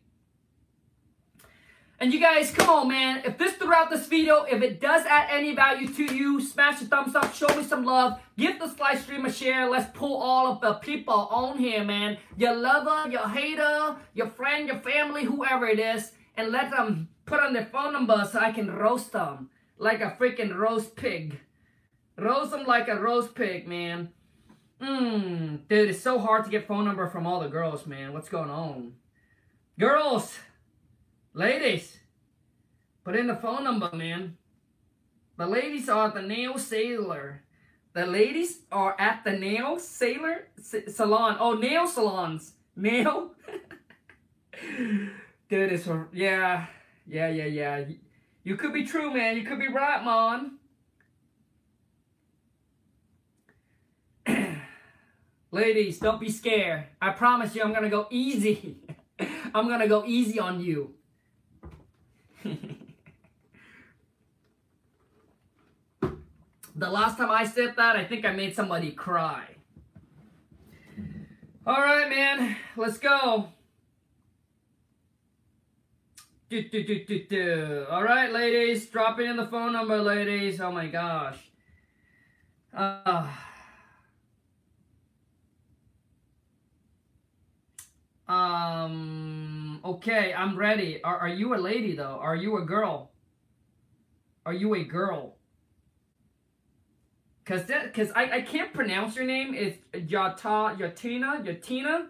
[2.04, 3.22] And you guys, come on, man.
[3.24, 6.86] If this throughout this video, if it does add any value to you, smash the
[6.86, 9.70] thumbs up, show me some love, give this live stream a share.
[9.70, 12.18] Let's pull all of the people on here, man.
[12.36, 17.40] Your lover, your hater, your friend, your family, whoever it is, and let them put
[17.40, 21.40] on their phone number so I can roast them like a freaking roast pig.
[22.18, 24.10] Roast them like a roast pig, man.
[24.82, 28.12] Mmm, dude, it's so hard to get phone number from all the girls, man.
[28.12, 28.96] What's going on?
[29.80, 30.38] Girls,
[31.34, 32.00] ladies,
[33.04, 34.38] put in the phone number, man.
[35.38, 37.44] The ladies are at the nail sailor.
[37.94, 40.48] The ladies are at the nail sailor
[40.88, 41.38] salon.
[41.40, 42.54] Oh, nail salons.
[42.76, 43.32] Nail.
[45.50, 46.66] Dude, it's yeah,
[47.08, 47.84] yeah, yeah, yeah.
[48.44, 49.38] You could be true, man.
[49.38, 50.58] You could be right, man.
[55.52, 56.86] Ladies, don't be scared.
[57.02, 58.78] I promise you I'm gonna go easy.
[59.54, 60.96] I'm gonna go easy on you.
[66.76, 69.46] the last time I said that, I think I made somebody cry.
[71.66, 73.48] All right, man, let's go.
[76.50, 77.86] Do, do, do, do, do.
[77.90, 80.60] All right, ladies, dropping in the phone number, ladies.
[80.60, 81.38] Oh my gosh.
[82.76, 83.28] Uh,
[88.28, 89.33] Um,
[89.84, 91.04] okay, I'm ready.
[91.04, 92.20] Are, are you a lady, though?
[92.22, 93.12] Are you a girl?
[94.46, 95.36] Are you a girl?
[97.46, 99.54] Cause that, cause I, I can't pronounce your name.
[99.54, 102.08] It's Yata, Yatina, Yatina.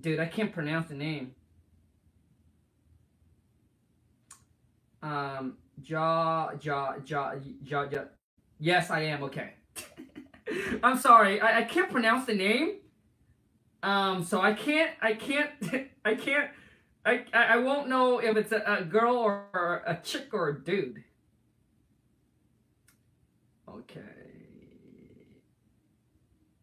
[0.00, 1.34] Dude, I can't pronounce the name.
[5.02, 8.04] Um, Ja, Ja, Ja, Ja, Ja.
[8.58, 9.22] Yes, I am.
[9.24, 9.50] Okay.
[10.82, 11.40] I'm sorry.
[11.40, 12.76] I, I can't pronounce the name.
[13.84, 15.50] Um, so I can't, I can't,
[16.06, 16.50] I can't,
[17.04, 20.58] I, I won't know if it's a, a girl or, or, a chick or a
[20.58, 21.04] dude.
[23.68, 24.00] Okay.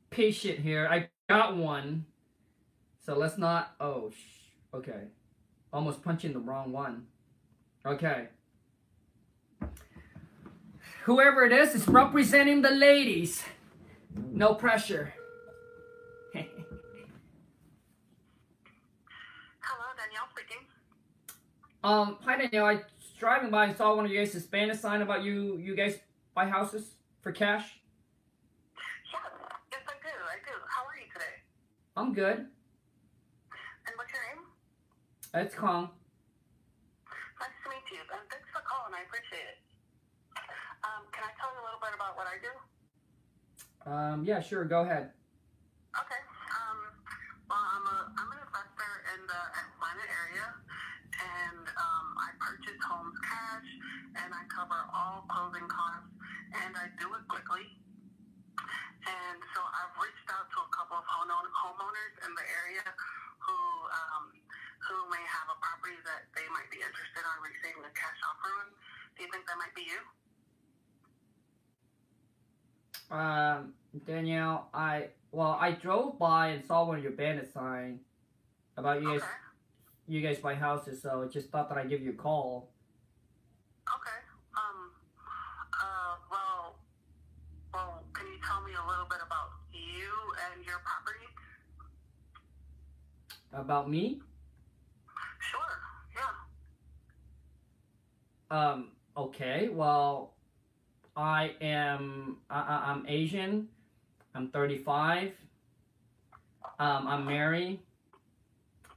[0.09, 0.87] Patient here.
[0.89, 2.05] I got one.
[3.05, 4.11] So let's not, oh,
[4.73, 5.03] okay.
[5.71, 7.05] Almost punching the wrong one.
[7.85, 8.29] Okay.
[11.03, 13.43] Whoever it is is representing the ladies.
[14.15, 15.13] No pressure.
[21.83, 22.65] Um, hi Danielle.
[22.65, 22.83] I was
[23.17, 25.57] driving by and saw one of you guys' Spanish sign about you.
[25.57, 25.97] You guys
[26.35, 27.81] buy houses for cash.
[29.09, 29.17] Yes,
[29.73, 30.13] yes, I do.
[30.13, 30.53] I do.
[30.69, 31.41] How are you today?
[31.97, 32.37] I'm good.
[32.37, 34.45] And what's your name?
[35.41, 35.89] It's Kong.
[37.41, 38.05] Nice to meet you.
[38.13, 38.93] And thanks for calling.
[38.93, 39.57] I appreciate it.
[40.85, 42.53] Um, can I tell you a little bit about what I do?
[43.89, 44.69] Um, yeah, sure.
[44.69, 45.17] Go ahead.
[45.97, 46.21] Okay.
[46.45, 46.77] Um,
[47.49, 50.45] well, I'm a I'm an investor in the Atlanta area
[51.21, 53.69] and um, I purchase homes cash,
[54.19, 56.11] and I cover all closing costs,
[56.51, 57.63] and I do it quickly.
[59.07, 62.85] And so I've reached out to a couple of homeowners in the area
[63.39, 63.57] who
[63.89, 64.25] um,
[64.83, 68.51] who may have a property that they might be interested in receiving a cash offer
[68.61, 68.67] on.
[69.15, 69.99] Do you think that might be you?
[73.09, 73.73] Um,
[74.05, 78.01] Danielle, I well, I drove by and saw one of your banner sign
[78.77, 79.25] about you guys.
[79.25, 79.41] Okay
[80.11, 82.69] you guys buy houses, so I just thought that I'd give you a call.
[83.89, 84.19] Okay.
[84.55, 84.91] Um.
[85.73, 86.15] Uh.
[86.29, 86.75] Well.
[87.73, 88.03] Well.
[88.13, 90.11] Can you tell me a little bit about you
[90.53, 91.25] and your property?
[93.53, 94.21] About me?
[95.39, 95.59] Sure.
[96.15, 96.31] Yeah.
[98.57, 98.91] Um.
[99.17, 99.69] Okay.
[99.69, 100.33] Well,
[101.15, 102.37] I am.
[102.49, 103.67] I, I'm Asian.
[104.35, 105.33] I'm 35.
[106.79, 107.07] Um.
[107.07, 107.79] I'm married.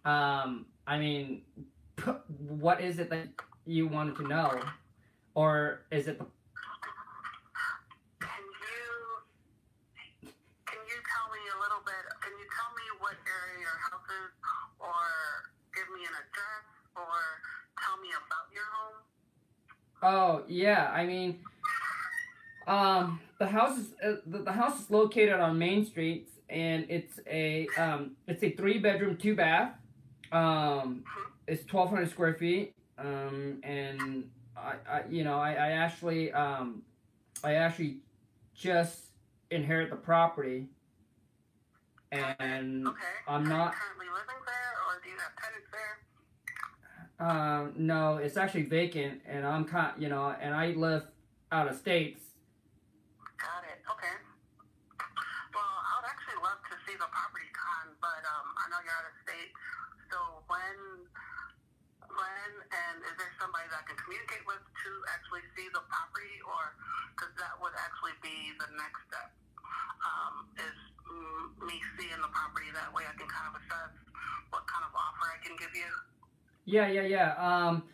[0.04, 0.66] Um.
[0.86, 1.42] I mean,
[2.38, 3.28] what is it that
[3.66, 4.60] you wanted to know?
[5.34, 6.26] Or is it the
[8.20, 8.86] Can you
[10.66, 12.04] can you tell me a little bit?
[12.20, 14.32] Can you tell me what area your house is,
[14.78, 15.04] or
[15.74, 17.18] give me an address, or
[17.82, 18.98] tell me about your home?
[20.02, 21.40] Oh yeah, I mean,
[22.66, 27.18] um, the house is uh, the, the house is located on Main Street, and it's
[27.26, 29.72] a um, it's a three bedroom, two bath.
[30.30, 31.04] Um,
[31.46, 32.74] it's 1,200 square feet.
[32.98, 36.82] Um, and I, I, you know, I, I actually, um,
[37.42, 37.98] I actually
[38.54, 38.98] just
[39.50, 40.68] inherit the property.
[42.12, 42.98] And okay.
[43.26, 43.74] I'm Are not.
[43.74, 45.98] you currently living there, or do you have tenants there?
[47.18, 51.02] Um, no, it's actually vacant, and I'm kind, you know, and I live
[51.50, 52.22] out of states.
[53.38, 53.82] Got it.
[53.90, 54.14] Okay.
[55.54, 58.94] Well, I would actually love to see the property Kong, but um, I know you're
[58.94, 59.50] out of state.
[60.10, 61.06] So when
[62.16, 66.38] when and is there somebody that I can communicate with to actually see the property,
[66.46, 66.74] or
[67.14, 69.30] because that would actually be the next step?
[70.04, 70.78] Um, is
[71.64, 73.92] me seeing the property that way I can kind of assess
[74.50, 75.90] what kind of offer I can give you.
[76.66, 77.34] Yeah, yeah, yeah.
[77.36, 77.84] Um,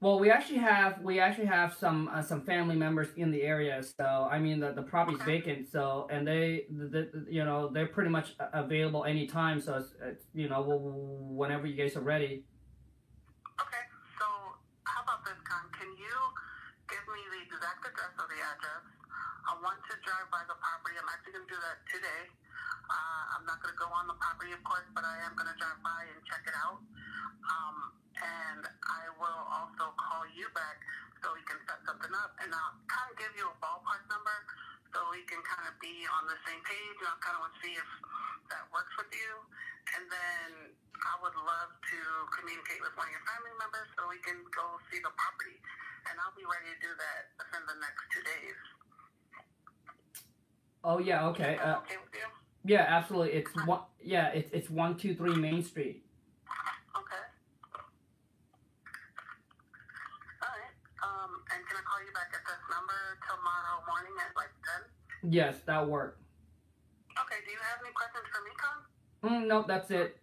[0.00, 3.82] well, we actually have we actually have some uh, some family members in the area.
[3.82, 5.40] So I mean, the the property's Okay.
[5.40, 5.68] vacant.
[5.70, 9.60] So and they, the, the, you know, they're pretty much available anytime.
[9.60, 12.44] So it's, it's you know, wh- whenever you guys are ready.
[13.56, 13.84] Okay,
[14.20, 14.26] so
[14.84, 15.64] how about this, Kong?
[15.72, 16.16] Can you
[16.92, 18.84] give me the exact address of the address?
[19.48, 20.94] I want to drive by the property.
[20.94, 22.22] I'm actually going to do that today.
[22.86, 25.50] Uh, I'm not going to go on the property, of course, but I am going
[25.50, 26.78] to drive by and check it out.
[27.50, 30.78] Um, and I will also call you back
[31.18, 32.38] so we can set something up.
[32.46, 34.38] And I'll kind of give you a ballpark number
[34.94, 36.96] so we can kind of be on the same page.
[37.02, 37.90] And I kind of want to see if
[38.54, 39.32] that works with you.
[39.98, 41.98] And then I would love to
[42.38, 45.58] communicate with one of your family members so we can go see the property.
[46.06, 48.85] And I'll be ready to do that within the next two days.
[50.86, 51.58] Oh yeah, okay.
[51.58, 52.22] Uh, okay with you?
[52.62, 53.32] yeah, absolutely.
[53.34, 53.80] It's one.
[54.00, 56.06] Yeah, it's it's one two three Main Street.
[56.94, 57.24] Okay.
[60.46, 60.74] All right.
[61.02, 64.54] Um, and can I call you back at this number tomorrow morning at like
[65.26, 65.34] 10?
[65.34, 66.22] Yes, that'll work.
[67.18, 67.42] Okay.
[67.42, 68.78] Do you have any questions for me, Kong?
[69.26, 70.22] Mm, no, that's it.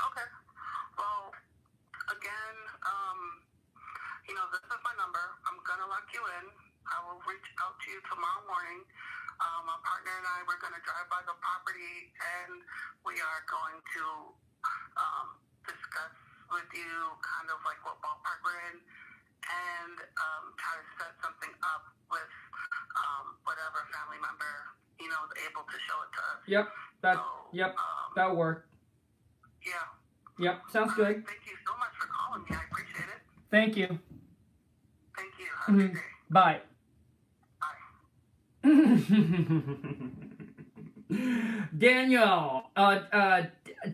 [0.00, 0.28] Okay.
[0.96, 1.28] Well,
[2.08, 2.56] again,
[2.88, 3.20] um,
[4.24, 5.20] you know, this is my number.
[5.44, 6.59] I'm gonna lock you in.
[6.90, 8.82] I will reach out to you tomorrow morning.
[9.40, 12.60] Um, my partner and I we're gonna drive by the property and
[13.06, 14.04] we are going to
[15.00, 15.28] um,
[15.64, 16.12] discuss
[16.52, 16.92] with you
[17.24, 22.32] kind of like what ballpark we're in and um, try to set something up with
[23.00, 24.52] um, whatever family member
[25.00, 26.40] you know is able to show it to us.
[26.44, 26.66] Yep,
[27.00, 27.24] that so,
[27.56, 27.72] yep.
[27.78, 28.68] Um, that'll work.
[29.64, 29.88] yeah.
[30.42, 31.24] Yep, sounds All right, good.
[31.24, 32.52] Thank you so much for calling me.
[32.52, 33.20] I appreciate it.
[33.48, 33.88] Thank you.
[35.16, 35.48] Thank you.
[35.72, 35.76] Mhm.
[35.88, 36.10] good day.
[36.28, 36.60] Bye.
[41.76, 43.42] Daniel, uh, uh,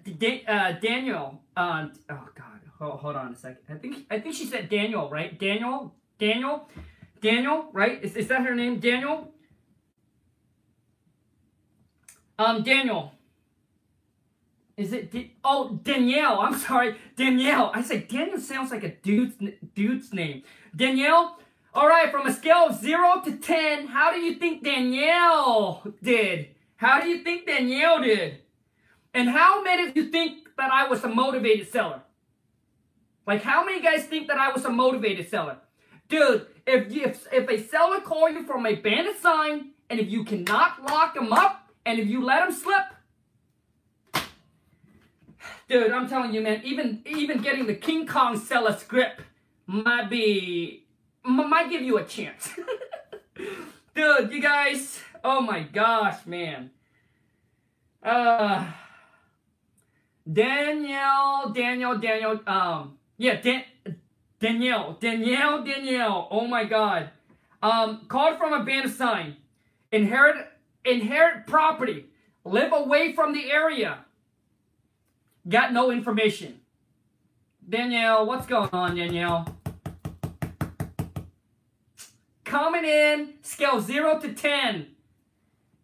[0.05, 3.59] D- D- uh, Daniel, uh, oh God, hold, hold on a second.
[3.69, 5.39] I think, I think she said Daniel, right?
[5.39, 6.69] Daniel, Daniel,
[7.21, 8.03] Daniel, right?
[8.03, 8.81] Is, is that her name?
[8.81, 9.33] Daniel?
[12.39, 13.13] Um, Daniel.
[14.77, 15.15] Is it?
[15.43, 16.41] Oh, Danielle.
[16.41, 17.71] I'm sorry, Danielle.
[17.73, 19.35] I said Daniel sounds like a dude's
[19.75, 20.43] dude's name.
[20.75, 21.39] Danielle.
[21.77, 26.49] All right, from a scale of zero to ten, how do you think Danielle did?
[26.77, 28.39] How do you think Danielle did?
[29.13, 32.01] And how many of you think that I was a motivated seller?
[33.27, 35.59] Like, how many guys think that I was a motivated seller?
[36.09, 40.25] Dude, if if, if a seller call you from a bandit sign, and if you
[40.25, 44.25] cannot lock them up, and if you let them slip,
[45.69, 49.21] dude, I'm telling you, man, even even getting the King Kong seller script
[49.67, 50.86] might be
[51.27, 52.51] m- might give you a chance.
[53.95, 56.71] dude, you guys, oh my gosh, man.
[58.03, 58.67] Uh
[60.31, 63.63] Danielle, Daniel, Daniel, um, yeah, Dan,
[64.41, 66.29] Danielle, Danielle, Danielle.
[66.31, 67.11] Oh my God.
[67.63, 69.37] Um, called from a band sign.
[69.93, 70.49] Inherit,
[70.85, 72.07] inherit property.
[72.45, 73.99] Live away from the area.
[75.49, 76.61] Got no information.
[77.69, 79.56] Danielle, what's going on, Danielle?
[82.47, 84.87] Coming in, scale zero to ten,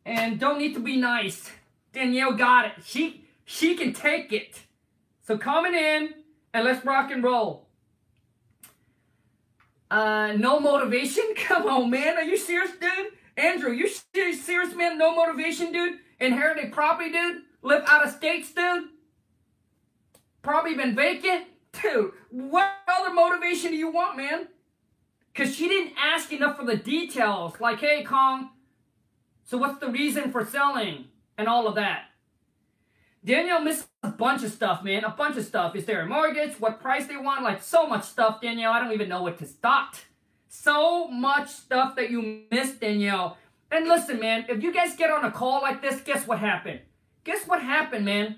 [0.07, 1.51] and don't need to be nice.
[1.93, 2.73] Danielle got it.
[2.85, 4.61] She she can take it.
[5.27, 6.15] So coming in
[6.55, 7.67] and let's rock and roll.
[9.91, 11.25] Uh, no motivation?
[11.37, 12.17] Come on, man.
[12.17, 13.09] Are you serious, dude?
[13.37, 14.99] Andrew, you ser- serious, man?
[14.99, 15.99] No motivation, dude?
[16.21, 17.43] Inherited property, dude?
[17.63, 18.85] Live out of states, dude?
[20.43, 21.47] Probably been vacant?
[21.83, 24.47] Dude, what other motivation do you want, man?
[25.33, 27.61] Because she didn't ask enough for the details.
[27.61, 28.51] Like, hey, Kong,
[29.45, 31.07] so what's the reason for selling?
[31.39, 32.05] And all of that.
[33.24, 35.05] Danielle missed a bunch of stuff, man.
[35.05, 35.76] A bunch of stuff.
[35.76, 36.55] Is there a mortgage?
[36.61, 37.43] What price they want?
[37.43, 38.72] Like so much stuff, Danielle.
[38.72, 40.01] I don't even know what to start.
[40.49, 43.39] So much stuff that you missed, Danielle.
[43.70, 46.80] And listen, man, if you guys get on a call like this, guess what happened?
[47.24, 48.37] Guess what happened, man?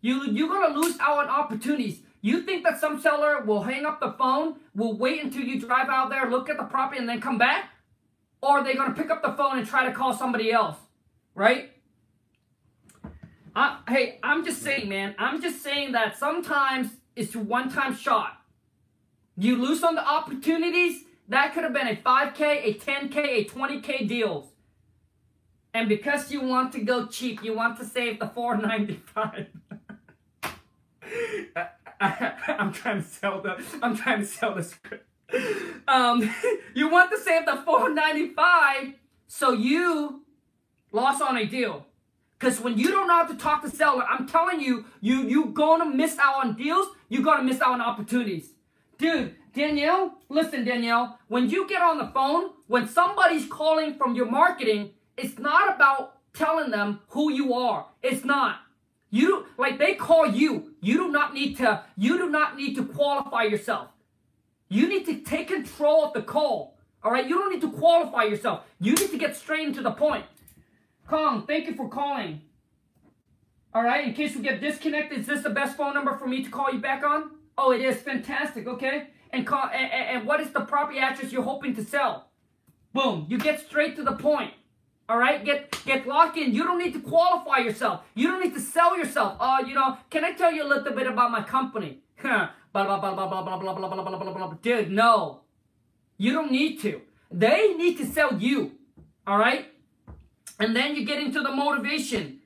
[0.00, 2.00] You you're gonna lose out on opportunities.
[2.24, 5.90] You think that some seller will hang up the phone, will wait until you drive
[5.90, 7.68] out there, look at the property, and then come back?
[8.40, 10.78] Or are they gonna pick up the phone and try to call somebody else?
[11.34, 11.72] Right?
[13.54, 15.14] I, hey, I'm just saying, man.
[15.18, 18.40] I'm just saying that sometimes it's a one-time shot.
[19.36, 21.02] You lose on the opportunities.
[21.28, 24.46] That could have been a 5K, a 10K, a 20K deals.
[25.74, 29.48] And because you want to go cheap, you want to save the 495.
[32.04, 33.62] I, I, am trying to sell the.
[33.82, 35.08] I'm trying to sell the script.
[35.88, 36.30] Um,
[36.74, 38.94] you want to save the 495,
[39.26, 40.22] so you
[40.92, 41.86] lost on a deal.
[42.38, 45.46] Because when you don't know how to talk to seller, I'm telling you, you you
[45.46, 46.88] gonna miss out on deals.
[47.08, 48.50] You're gonna miss out on opportunities,
[48.98, 49.34] dude.
[49.54, 51.18] Danielle, listen, Danielle.
[51.28, 56.16] When you get on the phone, when somebody's calling from your marketing, it's not about
[56.34, 57.86] telling them who you are.
[58.02, 58.63] It's not.
[59.14, 60.74] You like they call you.
[60.80, 61.84] You do not need to.
[61.96, 63.90] You do not need to qualify yourself.
[64.68, 66.76] You need to take control of the call.
[67.00, 67.24] All right.
[67.24, 68.64] You don't need to qualify yourself.
[68.80, 70.24] You need to get straight into the point.
[71.06, 72.40] Kong, thank you for calling.
[73.72, 74.04] All right.
[74.04, 76.72] In case we get disconnected, is this the best phone number for me to call
[76.72, 77.30] you back on?
[77.56, 78.66] Oh, it is fantastic.
[78.66, 79.10] Okay.
[79.30, 79.70] And call.
[79.72, 82.30] And, and what is the property address you're hoping to sell?
[82.92, 83.26] Boom.
[83.28, 84.54] You get straight to the point.
[85.08, 86.54] All right, get get locked in.
[86.54, 88.00] You don't need to qualify yourself.
[88.14, 89.36] You don't need to sell yourself.
[89.38, 92.00] Uh, you know, can I tell you a little bit about my company?
[92.22, 94.54] blah blah blah blah blah blah blah blah blah blah blah blah.
[94.62, 95.40] Dude, no,
[96.16, 97.02] you don't need to.
[97.30, 98.72] They need to sell you.
[99.26, 99.66] All right,
[100.58, 102.40] and then you get into the motivation.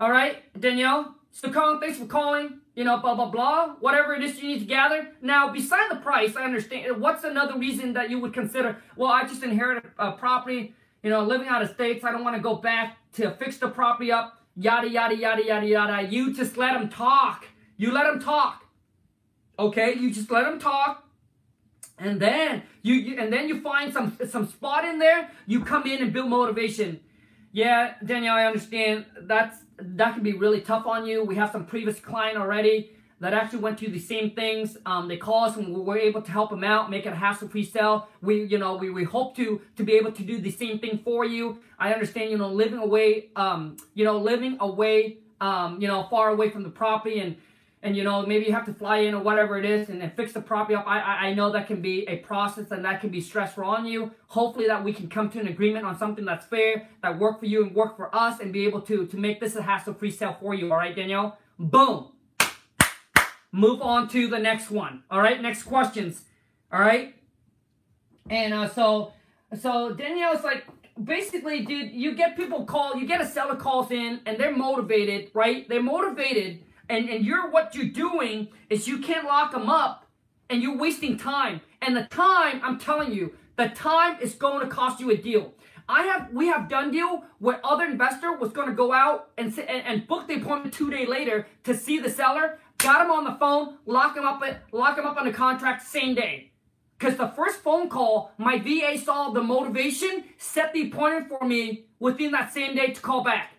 [0.00, 1.14] All right, Danielle.
[1.30, 2.58] So, Kong, thanks for calling.
[2.74, 3.74] You know, blah blah blah.
[3.80, 5.08] Whatever it is you need to gather.
[5.20, 7.00] Now, beside the price, I understand.
[7.00, 8.78] What's another reason that you would consider?
[8.96, 12.04] Well, I just inherited a property you know, living out of states.
[12.04, 14.38] I don't want to go back to fix the property up.
[14.56, 16.08] Yada, yada, yada, yada, yada.
[16.08, 17.46] You just let them talk.
[17.76, 18.64] You let them talk.
[19.58, 19.94] Okay?
[19.94, 21.04] You just let them talk.
[21.98, 25.30] And then you, you and then you find some some spot in there.
[25.46, 27.00] You come in and build motivation.
[27.52, 29.06] Yeah, Danielle, I understand.
[29.20, 31.22] That's that can be really tough on you.
[31.22, 32.92] We have some previous client already
[33.22, 34.76] that actually went through the same things.
[34.84, 37.16] Um, they call us and we were able to help them out, make it a
[37.16, 38.08] hassle-free sale.
[38.20, 41.00] We, you know, we, we hope to to be able to do the same thing
[41.04, 41.60] for you.
[41.78, 46.30] I understand, you know, living away, um, you know, living away, um, you know, far
[46.30, 47.36] away from the property and
[47.84, 50.12] and you know maybe you have to fly in or whatever it is and then
[50.16, 50.84] fix the property up.
[50.86, 53.86] I, I I know that can be a process and that can be stressful on
[53.86, 54.10] you.
[54.26, 57.46] Hopefully that we can come to an agreement on something that's fair, that work for
[57.46, 60.36] you and work for us, and be able to to make this a hassle-free sale
[60.40, 60.72] for you.
[60.72, 61.38] All right, Danielle.
[61.58, 62.12] Boom
[63.52, 65.04] move on to the next one.
[65.10, 66.24] All right, next questions.
[66.72, 67.14] All right,
[68.28, 69.12] and uh, so
[69.60, 70.66] so Danielle's like,
[71.02, 75.30] basically, dude, you get people call, you get a seller calls in, and they're motivated,
[75.34, 75.68] right?
[75.68, 80.06] They're motivated, and and you're what you're doing is you can't lock them up,
[80.48, 81.60] and you're wasting time.
[81.82, 85.52] And the time, I'm telling you, the time is going to cost you a deal.
[85.88, 89.56] I have we have done deal where other investor was going to go out and,
[89.58, 93.24] and and book the appointment two day later to see the seller got him on
[93.24, 96.52] the phone, lock him up, lock him up on the contract same day.
[96.98, 101.86] Because the first phone call, my VA saw the motivation, set the appointment for me
[101.98, 103.54] within that same day to call back.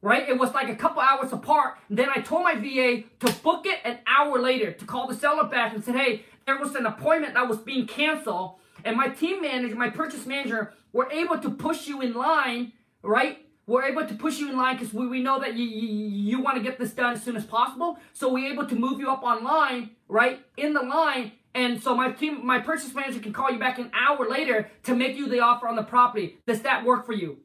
[0.00, 0.28] Right?
[0.28, 1.78] It was like a couple hours apart.
[1.88, 5.44] Then I told my VA to book it an hour later to call the seller
[5.44, 8.56] back and said, hey, there was an appointment that was being canceled.
[8.84, 13.41] And my team manager, my purchase manager, were able to push you in line, right?
[13.66, 16.40] We're able to push you in line because we, we know that you, you, you
[16.40, 17.98] want to get this done as soon as possible.
[18.12, 21.32] So we're able to move you up online, right, in the line.
[21.54, 24.96] And so my team, my purchase manager can call you back an hour later to
[24.96, 26.38] make you the offer on the property.
[26.46, 27.38] Does that work for you?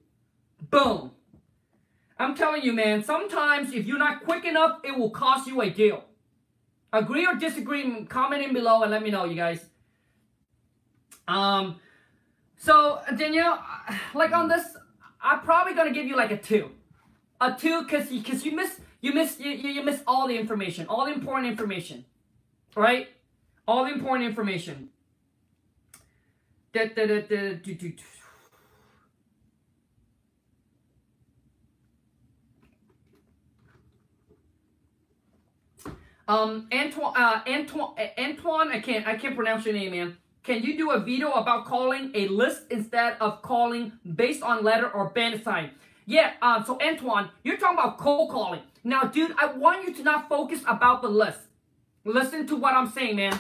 [0.69, 1.11] Boom.
[2.17, 5.69] I'm telling you, man, sometimes if you're not quick enough, it will cost you a
[5.69, 6.03] deal.
[6.91, 9.63] Agree or disagree, comment in below and let me know, you guys.
[11.27, 11.79] Um,
[12.57, 13.63] so Danielle,
[14.15, 14.65] like on this
[15.21, 16.71] I'm probably gonna give you like a two,
[17.41, 20.87] a two, cause you, cause you miss you miss you, you miss all the information,
[20.87, 22.05] all the important information,
[22.75, 23.07] right?
[23.67, 24.89] All the important information.
[26.73, 27.93] Da, da, da, da, do, do, do.
[36.27, 40.17] Um, Antoine, uh, Antoine, Antoine, I can't, I can't pronounce your name, man.
[40.47, 44.89] Can you do a video about calling a list instead of calling based on letter
[44.89, 45.71] or band sign?
[46.05, 48.61] Yeah, um, so Antoine, you're talking about cold calling.
[48.81, 51.39] Now, dude, I want you to not focus about the list.
[52.05, 53.37] Listen to what I'm saying, man.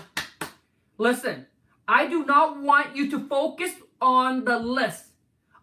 [0.97, 1.45] Listen,
[1.87, 5.05] I do not want you to focus on the list.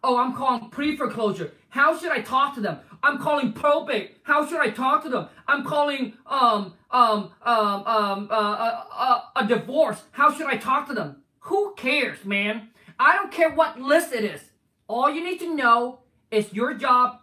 [0.03, 1.51] Oh, I'm calling pre-foreclosure.
[1.69, 2.79] How should I talk to them?
[3.03, 4.17] I'm calling probate.
[4.23, 5.27] How should I talk to them?
[5.47, 10.01] I'm calling um um um um uh, uh, uh, a divorce.
[10.09, 11.17] How should I talk to them?
[11.45, 12.69] Who cares, man?
[12.99, 14.41] I don't care what list it is.
[14.87, 15.99] All you need to know
[16.31, 17.19] is your job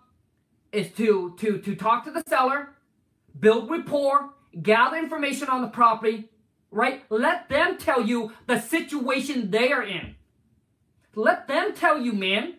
[0.70, 2.70] is to, to, to talk to the seller,
[3.38, 4.30] build rapport,
[4.62, 6.28] gather information on the property,
[6.70, 7.02] right?
[7.10, 10.14] Let them tell you the situation they are in.
[11.16, 12.54] Let them tell you, man.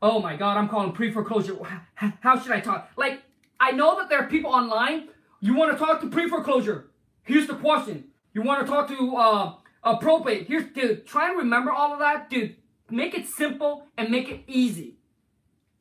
[0.00, 1.58] Oh my God, I'm calling pre-foreclosure.
[1.94, 2.90] How should I talk?
[2.96, 3.22] Like,
[3.60, 5.08] I know that there are people online
[5.40, 6.86] You want to talk to pre-foreclosure?
[7.22, 8.04] Here's the question.
[8.32, 9.52] You want to talk to uh,
[9.86, 10.48] a probate?
[10.48, 11.06] Here's dude.
[11.06, 12.56] Try and remember all of that, dude.
[12.90, 14.98] Make it simple and make it easy.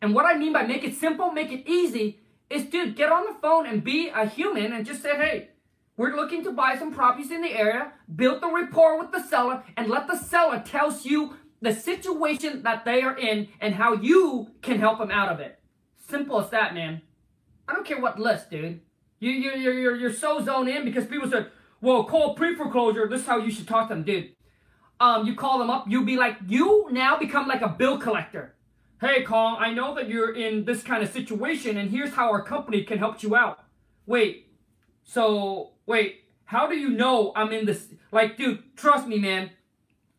[0.01, 3.25] And what I mean by make it simple, make it easy, is dude, get on
[3.25, 5.49] the phone and be a human and just say, hey,
[5.97, 9.63] we're looking to buy some properties in the area, build the rapport with the seller,
[9.75, 14.51] and let the seller tells you the situation that they are in and how you
[14.61, 15.59] can help them out of it.
[16.07, 17.01] Simple as that, man.
[17.67, 18.81] I don't care what list, dude.
[19.19, 21.49] You, you, you're, you're, you're so zoned in because people said,
[21.85, 23.07] well, call pre-foreclosure.
[23.07, 24.31] This is how you should talk to them, dude.
[24.99, 25.85] Um, you call them up.
[25.87, 28.55] You be like, you now become like a bill collector.
[28.99, 32.41] Hey, Kong, I know that you're in this kind of situation, and here's how our
[32.41, 33.59] company can help you out.
[34.07, 34.51] Wait,
[35.03, 37.89] so, wait, how do you know I'm in this?
[38.11, 39.51] Like, dude, trust me, man.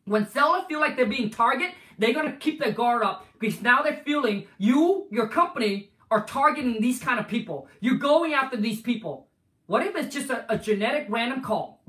[0.04, 3.82] When sellers feel like they're being targeted, they're to keep their guard up because now
[3.82, 7.66] they're feeling you, your company, are targeting these kind of people.
[7.80, 9.25] You're going after these people.
[9.66, 11.80] What if it's just a, a genetic random call?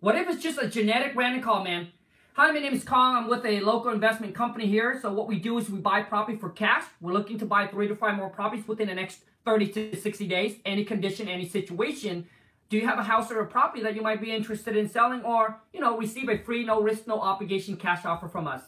[0.00, 1.88] What if it's just a genetic random call, man?
[2.32, 3.16] Hi, my name is Kong.
[3.16, 4.98] I'm with a local investment company here.
[5.02, 6.84] So what we do is we buy property for cash.
[7.02, 10.26] We're looking to buy three to five more properties within the next 30 to 60
[10.26, 10.56] days.
[10.64, 12.26] Any condition, any situation.
[12.70, 15.22] Do you have a house or a property that you might be interested in selling
[15.22, 18.62] or, you know, receive a free, no risk, no obligation cash offer from us?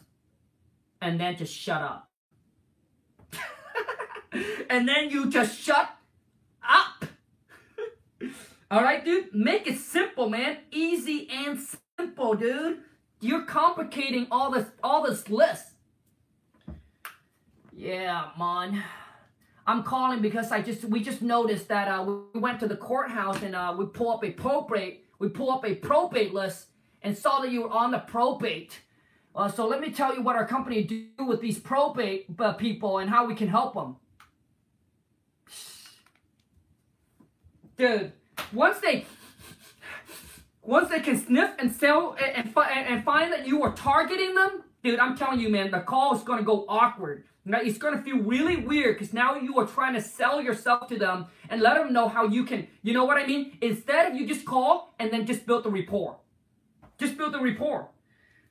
[1.00, 2.10] And then just shut up.
[4.68, 5.96] and then you just shut
[6.68, 7.09] up.
[8.70, 9.34] All right, dude?
[9.34, 10.58] Make it simple, man.
[10.70, 11.58] Easy and
[11.98, 12.78] simple, dude.
[13.20, 15.66] You're complicating all this all this list.
[17.72, 18.82] Yeah, man.
[19.66, 23.42] I'm calling because I just we just noticed that uh, we went to the courthouse
[23.42, 26.68] and uh, we pull up a probate we pull up a probate list
[27.02, 28.80] and saw that you were on the probate.
[29.36, 32.98] Uh, so let me tell you what our company do with these probate uh, people
[32.98, 33.96] and how we can help them.
[37.76, 38.12] Dude,
[38.52, 39.06] once they
[40.62, 44.62] once they can sniff and sell and, and, and find that you are targeting them,
[44.82, 47.24] dude, I'm telling you, man, the call is going to go awkward.
[47.46, 50.98] It's going to feel really weird because now you are trying to sell yourself to
[50.98, 53.56] them and let them know how you can, you know what I mean?
[53.60, 56.16] Instead, of you just Kong and then just build the rapport.
[56.98, 57.88] Just build the rapport.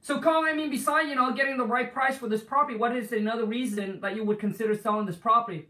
[0.02, 2.96] So, call, I mean, besides, you know, getting the right price for this property, what
[2.96, 5.68] is another reason that you would consider selling this property?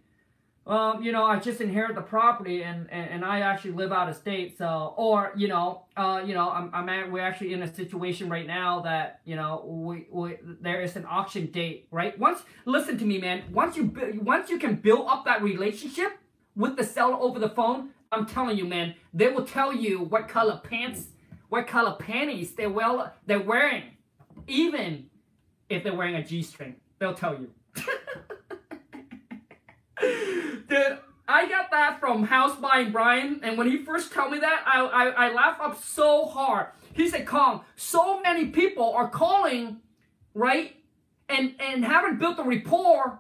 [0.70, 4.08] Um, you know, I just inherit the property and, and, and, I actually live out
[4.08, 4.56] of state.
[4.56, 8.30] So, or, you know, uh, you know, I'm, I'm at, we're actually in a situation
[8.30, 12.18] right now that, you know, we, we, there is an auction date, right?
[12.20, 13.92] Once, listen to me, man, once you,
[14.22, 16.20] once you can build up that relationship
[16.56, 20.28] with the seller over the phone, I'm telling you, man, they will tell you what
[20.28, 21.08] color pants,
[21.50, 23.84] what color panties they're well, they're wearing.
[24.46, 25.10] Even
[25.68, 27.50] if they're wearing a G-string, they'll tell you.
[30.70, 34.64] Dude, I got that from House Buying Brian, and when he first told me that,
[34.68, 36.68] I, I, I laughed up so hard.
[36.94, 39.78] He said, Kong, so many people are calling,
[40.36, 40.76] right,
[41.28, 43.20] and, and haven't built a rapport,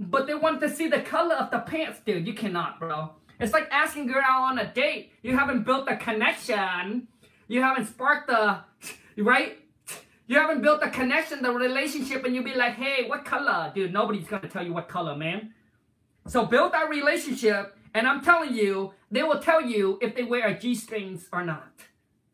[0.00, 2.00] but they want to see the color of the pants.
[2.04, 3.12] Dude, you cannot, bro.
[3.38, 5.12] It's like asking a girl out on a date.
[5.22, 7.06] You haven't built a connection.
[7.46, 8.58] You haven't sparked the,
[9.22, 9.58] right?
[10.26, 13.72] You haven't built the connection, the relationship, and you be like, hey, what color?
[13.74, 15.54] Dude, nobody's to tell you what color, man.
[16.28, 20.46] So build that relationship, and I'm telling you, they will tell you if they wear
[20.48, 21.72] a G-strings or not.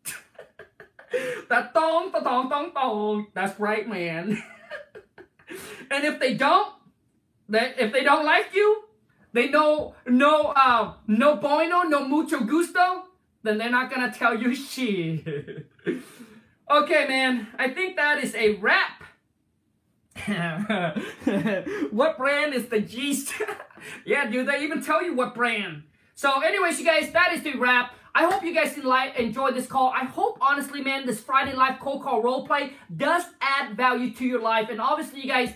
[1.48, 3.28] that dong, da dong, dong, dong.
[3.34, 4.42] That's right, man.
[5.90, 6.74] and if they don't,
[7.48, 8.82] they, if they don't like you,
[9.32, 13.04] they know no uh no bueno, no mucho gusto,
[13.44, 15.68] then they're not gonna tell you shit.
[16.68, 17.46] okay, man.
[17.58, 19.03] I think that is a wrap.
[21.90, 23.24] what brand is the G?
[24.06, 25.82] yeah, dude, they even tell you what brand.
[26.14, 27.94] So anyways, you guys, that is the wrap.
[28.14, 29.88] I hope you guys like, enjoy this call.
[29.88, 34.24] I hope, honestly, man, this Friday live cold call role play does add value to
[34.24, 34.68] your life.
[34.70, 35.52] And obviously, you guys,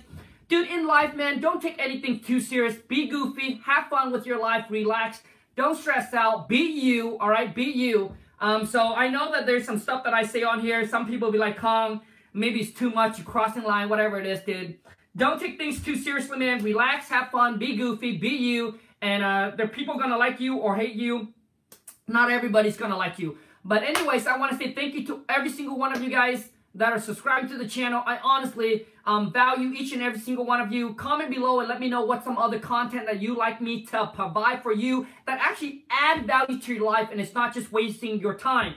[0.49, 2.75] dude, in life, man, don't take anything too serious.
[2.75, 3.61] Be goofy.
[3.65, 4.65] Have fun with your life.
[4.71, 5.23] Relax.
[5.55, 6.49] Don't stress out.
[6.49, 7.55] Be you, all right?
[7.55, 8.17] Be you.
[8.41, 10.87] Um, so I know that there's some stuff that I say on here.
[10.87, 12.01] Some people be like, Kong,
[12.33, 14.79] maybe it's too much, you crossing line, whatever it is, dude.
[15.17, 16.63] Don't take things too seriously, man.
[16.63, 18.79] Relax, have fun, be goofy, be you.
[19.03, 21.29] And uh, there are people gonna like you or hate you.
[22.07, 23.39] Not everybody's gonna like you.
[23.65, 26.51] But anyways, I want to say thank you to every single one of you guys
[26.75, 28.03] that are subscribed to the channel.
[28.07, 30.95] I honestly um, value each and every single one of you.
[30.95, 34.11] Comment below and let me know what some other content that you like me to
[34.15, 38.21] provide for you that actually add value to your life and it's not just wasting
[38.21, 38.75] your time.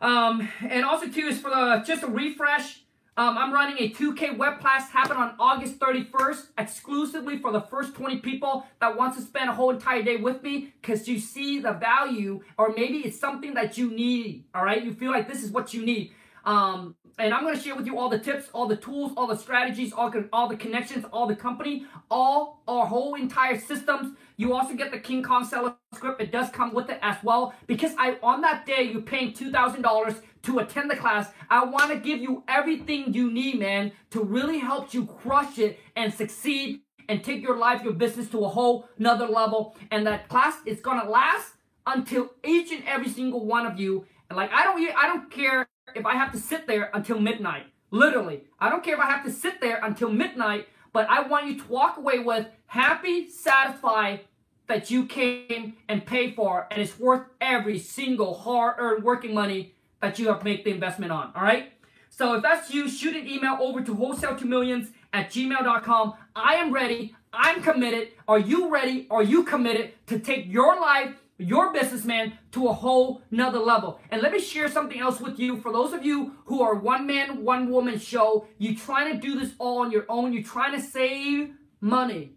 [0.00, 2.82] Um, and also too is for the, just a refresh.
[3.16, 7.96] Um, I'm running a 2K web class happen on August 31st exclusively for the first
[7.96, 11.58] 20 people that wants to spend a whole entire day with me because you see
[11.58, 14.44] the value or maybe it's something that you need.
[14.54, 14.84] All right.
[14.84, 16.12] You feel like this is what you need.
[16.44, 19.26] Um, and I'm going to share with you all the tips, all the tools, all
[19.26, 24.16] the strategies, all, all the connections, all the company, all our whole entire systems.
[24.36, 26.20] You also get the King Kong seller script.
[26.20, 27.54] It does come with it as well.
[27.66, 31.28] Because I on that day, you're paying $2,000 to attend the class.
[31.50, 35.80] I want to give you everything you need, man, to really help you crush it
[35.96, 39.76] and succeed and take your life, your business to a whole nother level.
[39.90, 41.54] And that class is to last
[41.86, 44.06] until each and every single one of you.
[44.30, 47.66] And like, I don't, I don't care if I have to sit there until midnight.
[47.90, 48.42] Literally.
[48.60, 51.58] I don't care if I have to sit there until midnight, but I want you
[51.58, 54.20] to walk away with happy, satisfied
[54.66, 60.18] that you came and paid for, and it's worth every single hard-earned working money that
[60.18, 61.32] you have made the investment on.
[61.34, 61.72] All right?
[62.10, 66.14] So if that's you, shoot an email over to wholesale2millions at gmail.com.
[66.36, 67.14] I am ready.
[67.32, 68.08] I'm committed.
[68.26, 69.06] Are you ready?
[69.10, 74.00] Are you committed to take your life your businessman to a whole nother level.
[74.10, 75.56] And let me share something else with you.
[75.60, 79.38] For those of you who are one man, one woman show, you trying to do
[79.38, 82.32] this all on your own, you're trying to save money.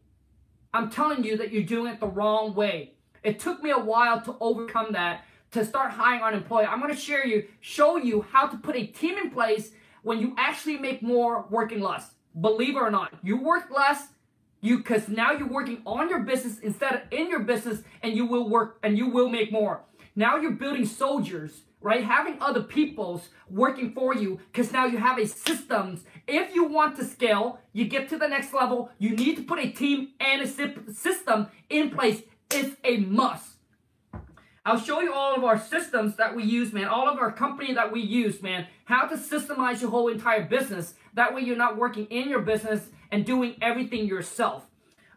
[0.73, 2.93] I'm telling you that you're doing it the wrong way.
[3.23, 6.67] It took me a while to overcome that, to start hiring unemployed.
[6.67, 9.71] I'm going to share you, show you how to put a team in place
[10.03, 12.11] when you actually make more working less.
[12.39, 14.07] Believe it or not, you work less,
[14.61, 18.25] you because now you're working on your business instead of in your business and you
[18.25, 19.81] will work and you will make more
[20.15, 25.17] now you're building soldiers right having other people's working for you because now you have
[25.17, 29.35] a systems if you want to scale you get to the next level you need
[29.35, 33.51] to put a team and a system in place it's a must
[34.63, 36.87] I'll show you all of our systems that we use, man.
[36.87, 38.67] All of our company that we use, man.
[38.85, 40.93] How to systemize your whole entire business.
[41.15, 44.65] That way you're not working in your business and doing everything yourself.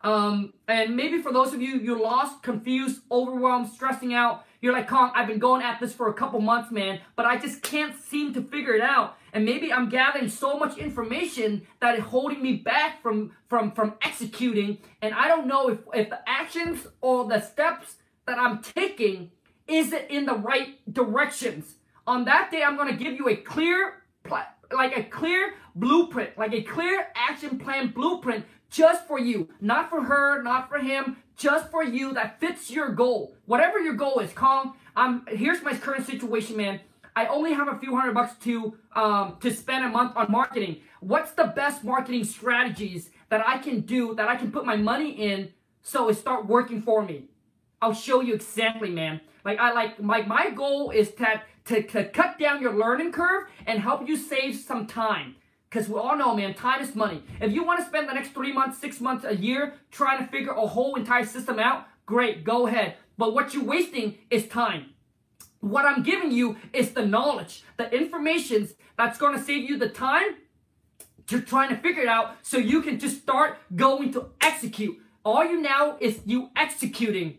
[0.03, 4.45] Um, and maybe for those of you, you're lost, confused, overwhelmed, stressing out.
[4.61, 7.39] You're like, Kong, I've been going at this for a couple months, man, but I
[7.39, 9.16] just can't seem to figure it out.
[9.33, 13.95] And maybe I'm gathering so much information that is holding me back from, from, from
[14.03, 14.79] executing.
[15.01, 17.97] And I don't know if, if the actions or the steps
[18.27, 19.31] that I'm taking
[19.66, 21.77] is it in the right directions.
[22.07, 24.03] On that day, I'm going to give you a clear,
[24.73, 30.03] like a clear blueprint, like a clear action plan blueprint just for you, not for
[30.03, 33.35] her, not for him, just for you that fits your goal.
[33.47, 34.74] Whatever your goal is, Kong.
[34.97, 36.81] Um, here's my current situation, man.
[37.16, 40.81] I only have a few hundred bucks to um, to spend a month on marketing.
[41.01, 45.11] What's the best marketing strategies that I can do that I can put my money
[45.11, 47.27] in so it start working for me?
[47.81, 49.20] I'll show you exactly, man.
[49.45, 53.49] Like I like my my goal is to, to to cut down your learning curve
[53.66, 55.36] and help you save some time.
[55.69, 57.23] Because we all know, man, time is money.
[57.41, 60.31] If you want to spend the next three months, six months, a year trying to
[60.31, 62.95] figure a whole entire system out, great, go ahead.
[63.19, 64.91] But what you're wasting is time.
[65.59, 69.89] What I'm giving you is the knowledge, the informations that's going to save you the
[69.89, 70.36] time
[71.27, 74.97] to trying to figure it out so you can just start going to execute.
[75.24, 77.39] All you now is you executing.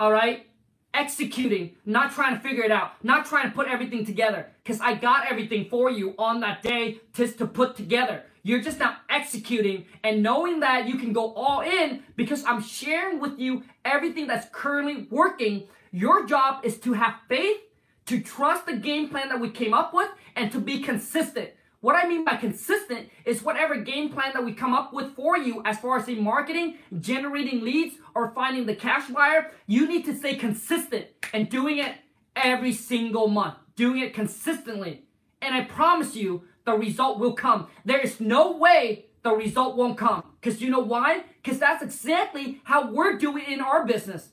[0.00, 0.47] All right?
[0.94, 4.46] Executing, not trying to figure it out, not trying to put everything together.
[4.62, 8.22] Because I got everything for you on that day just to put together.
[8.42, 13.20] You're just now executing and knowing that you can go all in because I'm sharing
[13.20, 15.64] with you everything that's currently working.
[15.92, 17.58] Your job is to have faith,
[18.06, 21.50] to trust the game plan that we came up with, and to be consistent.
[21.80, 25.38] What I mean by consistent is whatever game plan that we come up with for
[25.38, 30.04] you as far as the marketing, generating leads, or finding the cash buyer, you need
[30.06, 31.94] to stay consistent and doing it
[32.34, 35.04] every single month, doing it consistently.
[35.40, 37.68] And I promise you, the result will come.
[37.84, 40.24] There is no way the result won't come.
[40.40, 41.24] Because you know why?
[41.42, 44.30] Because that's exactly how we're doing in our business.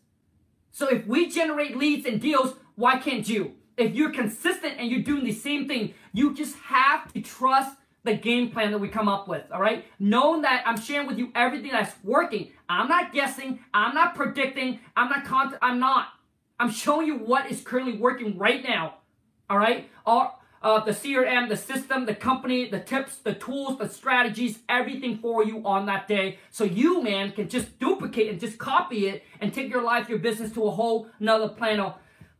[0.72, 3.53] So if we generate leads and deals, why can't you?
[3.77, 8.14] If you're consistent and you're doing the same thing, you just have to trust the
[8.14, 9.85] game plan that we come up with, all right?
[9.99, 12.52] Knowing that I'm sharing with you everything that's working.
[12.69, 16.07] I'm not guessing, I'm not predicting, I'm not content, I'm not.
[16.60, 18.95] I'm showing you what is currently working right now,
[19.49, 19.89] all right?
[20.06, 25.18] All, uh, the CRM, the system, the company, the tips, the tools, the strategies, everything
[25.18, 26.39] for you on that day.
[26.49, 30.18] So you, man, can just duplicate and just copy it and take your life, your
[30.19, 31.93] business to a whole nother planet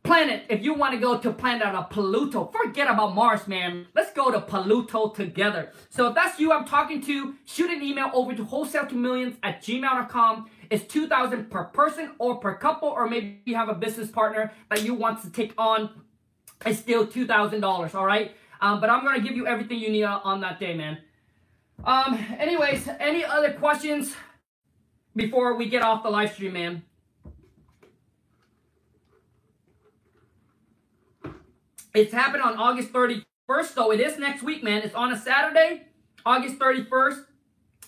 [0.06, 3.86] planet, if you want to go to planet of Pluto, forget about Mars, man.
[3.94, 5.72] Let's go to Pluto together.
[5.90, 10.50] So if that's you I'm talking to, shoot an email over to wholesale2millions at gmail.com.
[10.70, 14.82] It's 2000 per person or per couple, or maybe you have a business partner that
[14.82, 15.90] you want to take on.
[16.64, 18.34] It's still $2,000, all right?
[18.60, 20.98] Um, but I'm gonna give you everything you need on that day, man.
[21.84, 24.14] Um, anyways, any other questions
[25.14, 26.82] before we get off the live stream, man?
[31.96, 33.90] It's happening on August 31st, though.
[33.90, 34.82] It is next week, man.
[34.82, 35.84] It's on a Saturday,
[36.26, 37.24] August 31st.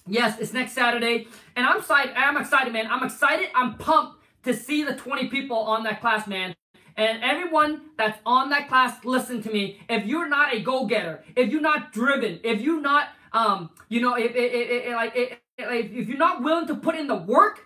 [0.07, 1.29] Yes, it's next Saturday.
[1.55, 2.15] And I'm excited.
[2.17, 2.87] I'm excited, man.
[2.91, 3.51] I'm excited.
[3.55, 6.57] I'm pumped to see the 20 people on that class, man.
[6.97, 9.79] And everyone that's on that class, listen to me.
[9.91, 14.15] If you're not a go-getter, if you're not driven, if you're not, um, you know,
[14.15, 17.61] if, if, you're not willing to put in the work,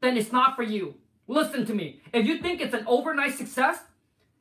[0.00, 0.94] then it's not for you.
[1.26, 2.00] Listen to me.
[2.12, 3.80] If you think it's an overnight success,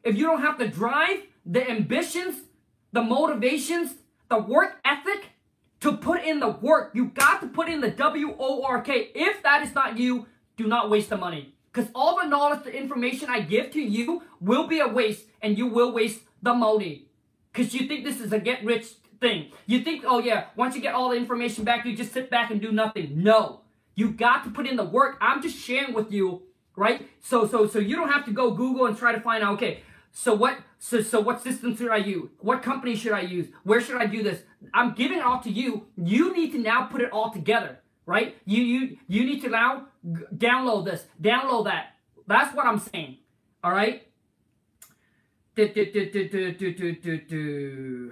[0.04, 2.36] if you don't have the drive, the ambitions,
[2.92, 3.96] the motivations,
[4.30, 5.30] the work ethic
[5.82, 9.10] to put in the work, you got to put in the W O R K.
[9.14, 11.56] If that is not you, do not waste the money.
[11.72, 15.58] Because all the knowledge, the information I give to you will be a waste and
[15.58, 17.08] you will waste the money.
[17.52, 19.52] Because you think this is a get rich thing.
[19.66, 22.52] You think, oh yeah, once you get all the information back, you just sit back
[22.52, 23.24] and do nothing.
[23.24, 23.62] No.
[23.96, 25.18] You got to put in the work.
[25.22, 26.44] I'm just sharing with you,
[26.76, 27.08] right?
[27.22, 29.82] So so so you don't have to go Google and try to find out, okay,
[30.16, 32.30] so what so so what system should I use?
[32.40, 33.48] What company should I use?
[33.64, 34.44] Where should I do this?
[34.72, 35.88] I'm giving it all to you.
[35.98, 38.38] You need to now put it all together, right?
[38.46, 41.96] You you you need to now download this, download that.
[42.28, 43.18] That's what I'm saying.
[43.64, 44.08] All right?
[45.56, 48.12] Do, do, do, do, do, do, do, do.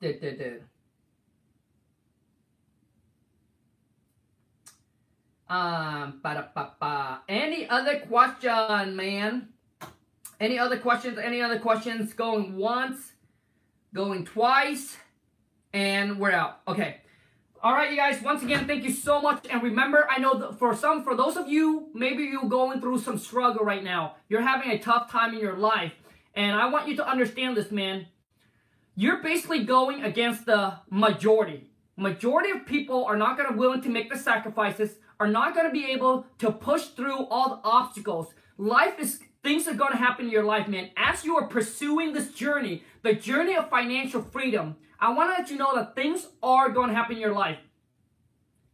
[0.00, 0.60] Do, do, do.
[5.54, 7.20] Um, ba-da-ba-ba.
[7.28, 9.50] Any other question, man?
[10.40, 11.16] Any other questions?
[11.16, 12.12] Any other questions?
[12.12, 13.12] Going once,
[13.94, 14.96] going twice,
[15.72, 16.58] and we're out.
[16.66, 16.96] Okay.
[17.62, 18.20] All right, you guys.
[18.20, 19.46] Once again, thank you so much.
[19.48, 23.16] And remember, I know for some, for those of you, maybe you're going through some
[23.16, 24.16] struggle right now.
[24.28, 25.92] You're having a tough time in your life,
[26.34, 28.08] and I want you to understand this, man.
[28.96, 31.70] You're basically going against the majority.
[31.96, 35.66] Majority of people are not going to willing to make the sacrifices are not going
[35.66, 38.34] to be able to push through all the obstacles.
[38.58, 40.90] Life is things are going to happen in your life, man.
[40.96, 45.50] As you are pursuing this journey, the journey of financial freedom, I want to let
[45.50, 47.58] you know that things are going to happen in your life.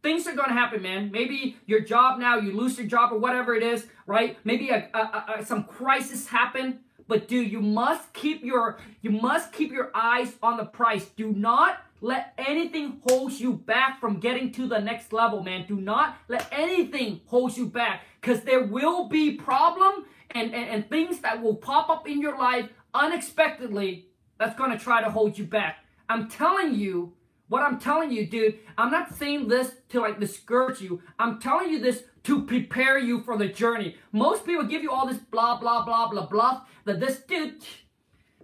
[0.03, 1.11] Things are going to happen, man.
[1.11, 4.37] Maybe your job now, you lose your job or whatever it is, right?
[4.43, 6.79] Maybe a, a, a, some crisis happen.
[7.07, 11.05] But dude, you must keep your you must keep your eyes on the price.
[11.05, 15.65] Do not let anything hold you back from getting to the next level, man.
[15.67, 20.89] Do not let anything hold you back because there will be problem and, and, and
[20.89, 24.07] things that will pop up in your life unexpectedly
[24.39, 25.77] that's going to try to hold you back.
[26.09, 27.13] I'm telling you,
[27.47, 31.01] what I'm telling you, dude, I'm not saying this to like discourage you.
[31.19, 33.95] I'm telling you this to prepare you for the journey.
[34.11, 37.63] Most people give you all this blah, blah, blah, blah, blah, that this dude,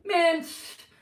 [0.05, 0.45] man,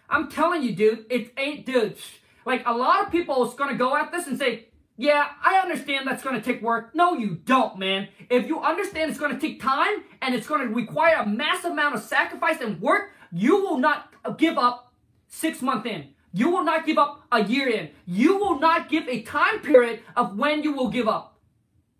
[0.09, 1.97] I'm telling you, dude, it ain't, dude.
[2.45, 4.67] Like a lot of people is going to go at this and say,
[4.97, 6.95] yeah, I understand that's going to take work.
[6.95, 8.07] No, you don't, man.
[8.29, 11.71] If you understand it's going to take time and it's going to require a massive
[11.71, 14.93] amount of sacrifice and work, you will not give up
[15.27, 16.09] six months in.
[16.31, 17.89] You will not give up a year in.
[18.05, 21.39] You will not give a time period of when you will give up.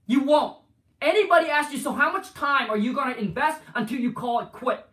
[0.08, 0.58] You won't.
[1.02, 4.40] Anybody asks you, so how much time are you going to invest until you call
[4.40, 4.86] it quit?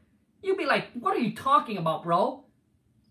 [0.42, 2.41] You'd be like, what are you talking about, bro?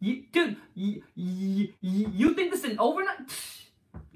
[0.01, 3.19] You, dude, you, you, you think this is an overnight?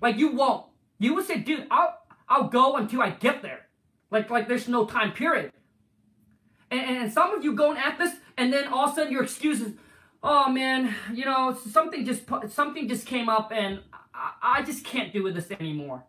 [0.01, 0.65] Like you won't.
[0.97, 3.67] You would say, dude, I'll I'll go until I get there.
[4.09, 5.51] Like like there's no time period.
[6.71, 9.23] And, and some of you going at this, and then all of a sudden your
[9.23, 9.73] excuses,
[10.23, 13.81] oh man, you know something just something just came up, and
[14.11, 16.03] I, I just can't do this anymore.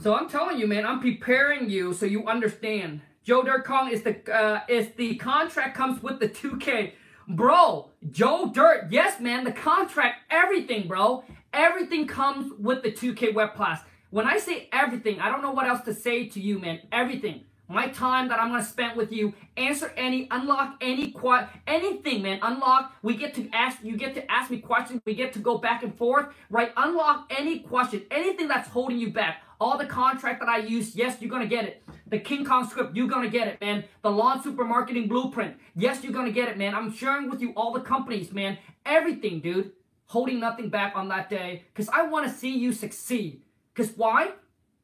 [0.00, 3.00] So I'm telling you, man, I'm preparing you so you understand.
[3.22, 6.92] Joe Dirt Kong is the uh, is the contract comes with the 2K.
[7.28, 11.22] Bro, Joe Dirt, yes, man, the contract, everything, bro.
[11.52, 13.82] Everything comes with the 2K Web Class.
[14.10, 16.80] When I say everything, I don't know what else to say to you, man.
[16.90, 17.44] Everything.
[17.70, 22.40] My time that I'm gonna spend with you, answer any, unlock any, qu- anything, man.
[22.42, 22.92] Unlock.
[23.00, 23.78] We get to ask.
[23.84, 25.00] You get to ask me questions.
[25.04, 26.72] We get to go back and forth, right?
[26.76, 29.44] Unlock any question, anything that's holding you back.
[29.60, 31.84] All the contract that I use, yes, you're gonna get it.
[32.08, 33.84] The King Kong script, you're gonna get it, man.
[34.02, 36.74] The Lawn Super Marketing Blueprint, yes, you're gonna get it, man.
[36.74, 38.58] I'm sharing with you all the companies, man.
[38.84, 39.70] Everything, dude.
[40.06, 43.42] Holding nothing back on that day, because I want to see you succeed.
[43.72, 44.32] Because why?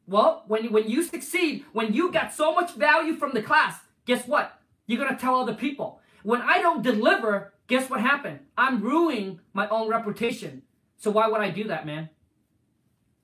[0.06, 3.78] Well, when you, when you succeed, when you got so much value from the class,
[4.04, 4.60] guess what?
[4.86, 6.00] You're gonna tell other people.
[6.22, 8.40] When I don't deliver, guess what happened?
[8.56, 10.62] I'm ruining my own reputation.
[10.96, 12.08] So why would I do that, man?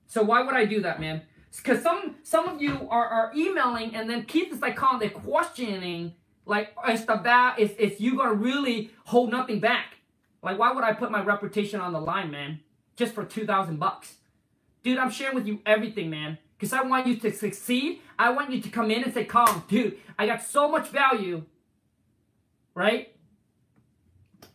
[0.07, 1.21] So why would I do that, man?
[1.55, 5.09] Because some some of you are, are emailing and then Keith is like calling, they're
[5.09, 6.13] questioning,
[6.45, 9.97] like, is the bat is, is you gonna really hold nothing back?
[10.41, 12.59] Like, why would I put my reputation on the line, man?
[12.97, 14.15] Just for two thousand bucks.
[14.83, 16.37] Dude, I'm sharing with you everything, man.
[16.63, 17.99] Because I want you to succeed.
[18.17, 21.43] I want you to come in and say, Kong, dude, I got so much value.
[22.73, 23.13] Right?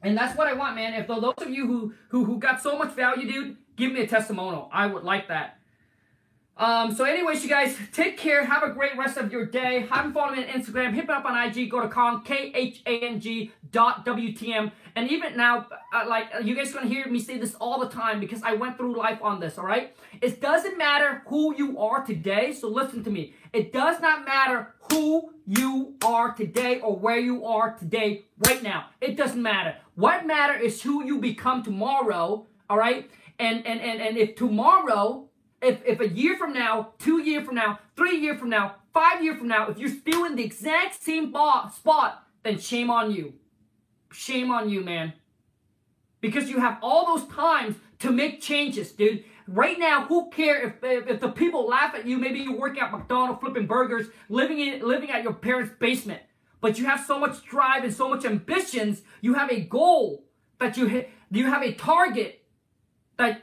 [0.02, 0.94] And that's what I want, man.
[0.94, 4.06] If those of you who, who, who got so much value, dude, give me a
[4.06, 4.70] testimonial.
[4.72, 5.57] I would like that.
[6.58, 8.44] Um, so anyways, you guys, take care.
[8.44, 9.86] Have a great rest of your day.
[9.88, 10.92] Haven't followed me on Instagram.
[10.92, 11.70] Hit me up on IG.
[11.70, 14.72] Go to Khang, K-H-A-N-G dot W-T-M.
[14.96, 17.88] And even now, uh, like, you guys going to hear me say this all the
[17.88, 19.96] time because I went through life on this, all right?
[20.20, 22.52] It doesn't matter who you are today.
[22.52, 23.34] So listen to me.
[23.52, 28.86] It does not matter who you are today or where you are today right now.
[29.00, 29.76] It doesn't matter.
[29.94, 33.08] What matter is who you become tomorrow, all right?
[33.38, 35.27] And, and, and, and if tomorrow
[35.60, 39.22] if, if a year from now, two year from now, three year from now, five
[39.22, 43.34] year from now, if you're still in the exact same spot, then shame on you.
[44.12, 45.12] Shame on you, man.
[46.20, 49.24] Because you have all those times to make changes, dude.
[49.46, 52.18] Right now, who cares if, if, if the people laugh at you?
[52.18, 56.20] Maybe you work at McDonald's flipping burgers, living in living at your parents' basement.
[56.60, 59.02] But you have so much drive and so much ambitions.
[59.20, 60.24] You have a goal
[60.58, 61.10] that you hit.
[61.30, 62.42] You have a target
[63.16, 63.42] that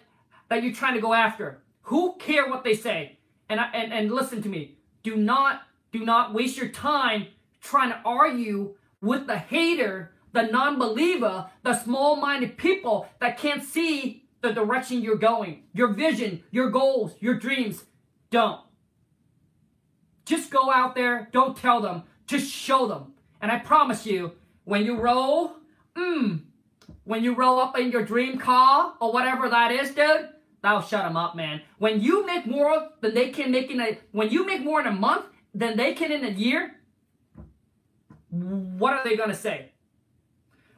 [0.49, 1.63] that you're trying to go after.
[1.86, 3.18] Who care what they say?
[3.49, 4.78] And, I, and, and listen to me.
[5.03, 7.28] Do not, do not waste your time
[7.62, 14.52] trying to argue with the hater, the non-believer, the small-minded people that can't see the
[14.52, 17.84] direction you're going, your vision, your goals, your dreams.
[18.32, 18.62] Don't.
[20.26, 21.30] Just go out there.
[21.32, 22.03] Don't tell them.
[22.26, 23.14] Just show them.
[23.41, 24.32] And I promise you,
[24.64, 25.57] when you roll,
[25.95, 26.41] mmm,
[27.03, 30.30] when you roll up in your dream car or whatever that is, dude,
[30.65, 31.61] That'll shut them up, man.
[31.77, 34.87] When you make more than they can make in a when you make more in
[34.87, 36.77] a month than they can in a year,
[38.31, 39.73] what are they gonna say?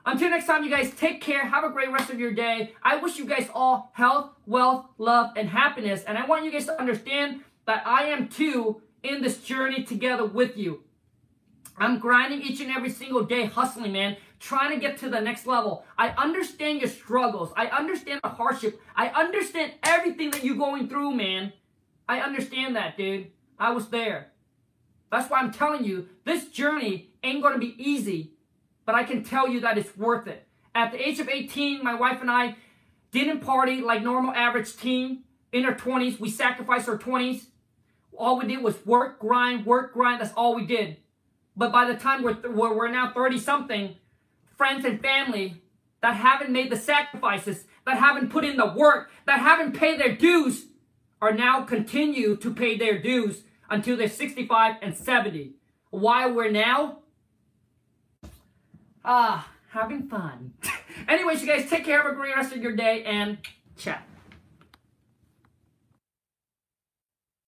[0.05, 1.39] Until next time, you guys take care.
[1.39, 2.73] Have a great rest of your day.
[2.84, 6.03] I wish you guys all health, wealth, love, and happiness.
[6.03, 10.26] And I want you guys to understand that I am too in this journey together
[10.26, 10.84] with you.
[11.77, 15.47] I'm grinding each and every single day, hustling, man trying to get to the next
[15.47, 15.85] level.
[15.97, 17.51] I understand your struggles.
[17.55, 18.81] I understand the hardship.
[18.95, 21.53] I understand everything that you're going through, man.
[22.07, 23.27] I understand that, dude.
[23.59, 24.31] I was there.
[25.11, 28.34] That's why I'm telling you, this journey ain't going to be easy,
[28.85, 30.47] but I can tell you that it's worth it.
[30.76, 32.55] At the age of 18, my wife and I
[33.11, 35.23] didn't party like normal average teen.
[35.51, 37.45] In our 20s, we sacrificed our 20s.
[38.18, 40.22] All we did was work, grind, work, grind.
[40.22, 40.97] That's all we did.
[41.55, 43.95] But by the time we're, we're now 30 something,
[44.58, 45.62] friends and family
[46.02, 50.16] that haven't made the sacrifices, that haven't put in the work, that haven't paid their
[50.16, 50.66] dues,
[51.22, 55.54] are now continue to pay their dues until they're 65 and 70.
[55.90, 57.00] While we're now,
[59.04, 60.54] ah, having fun.
[61.08, 62.02] Anyways, you guys take care.
[62.02, 63.38] Have a great rest of your day and
[63.78, 64.07] chat.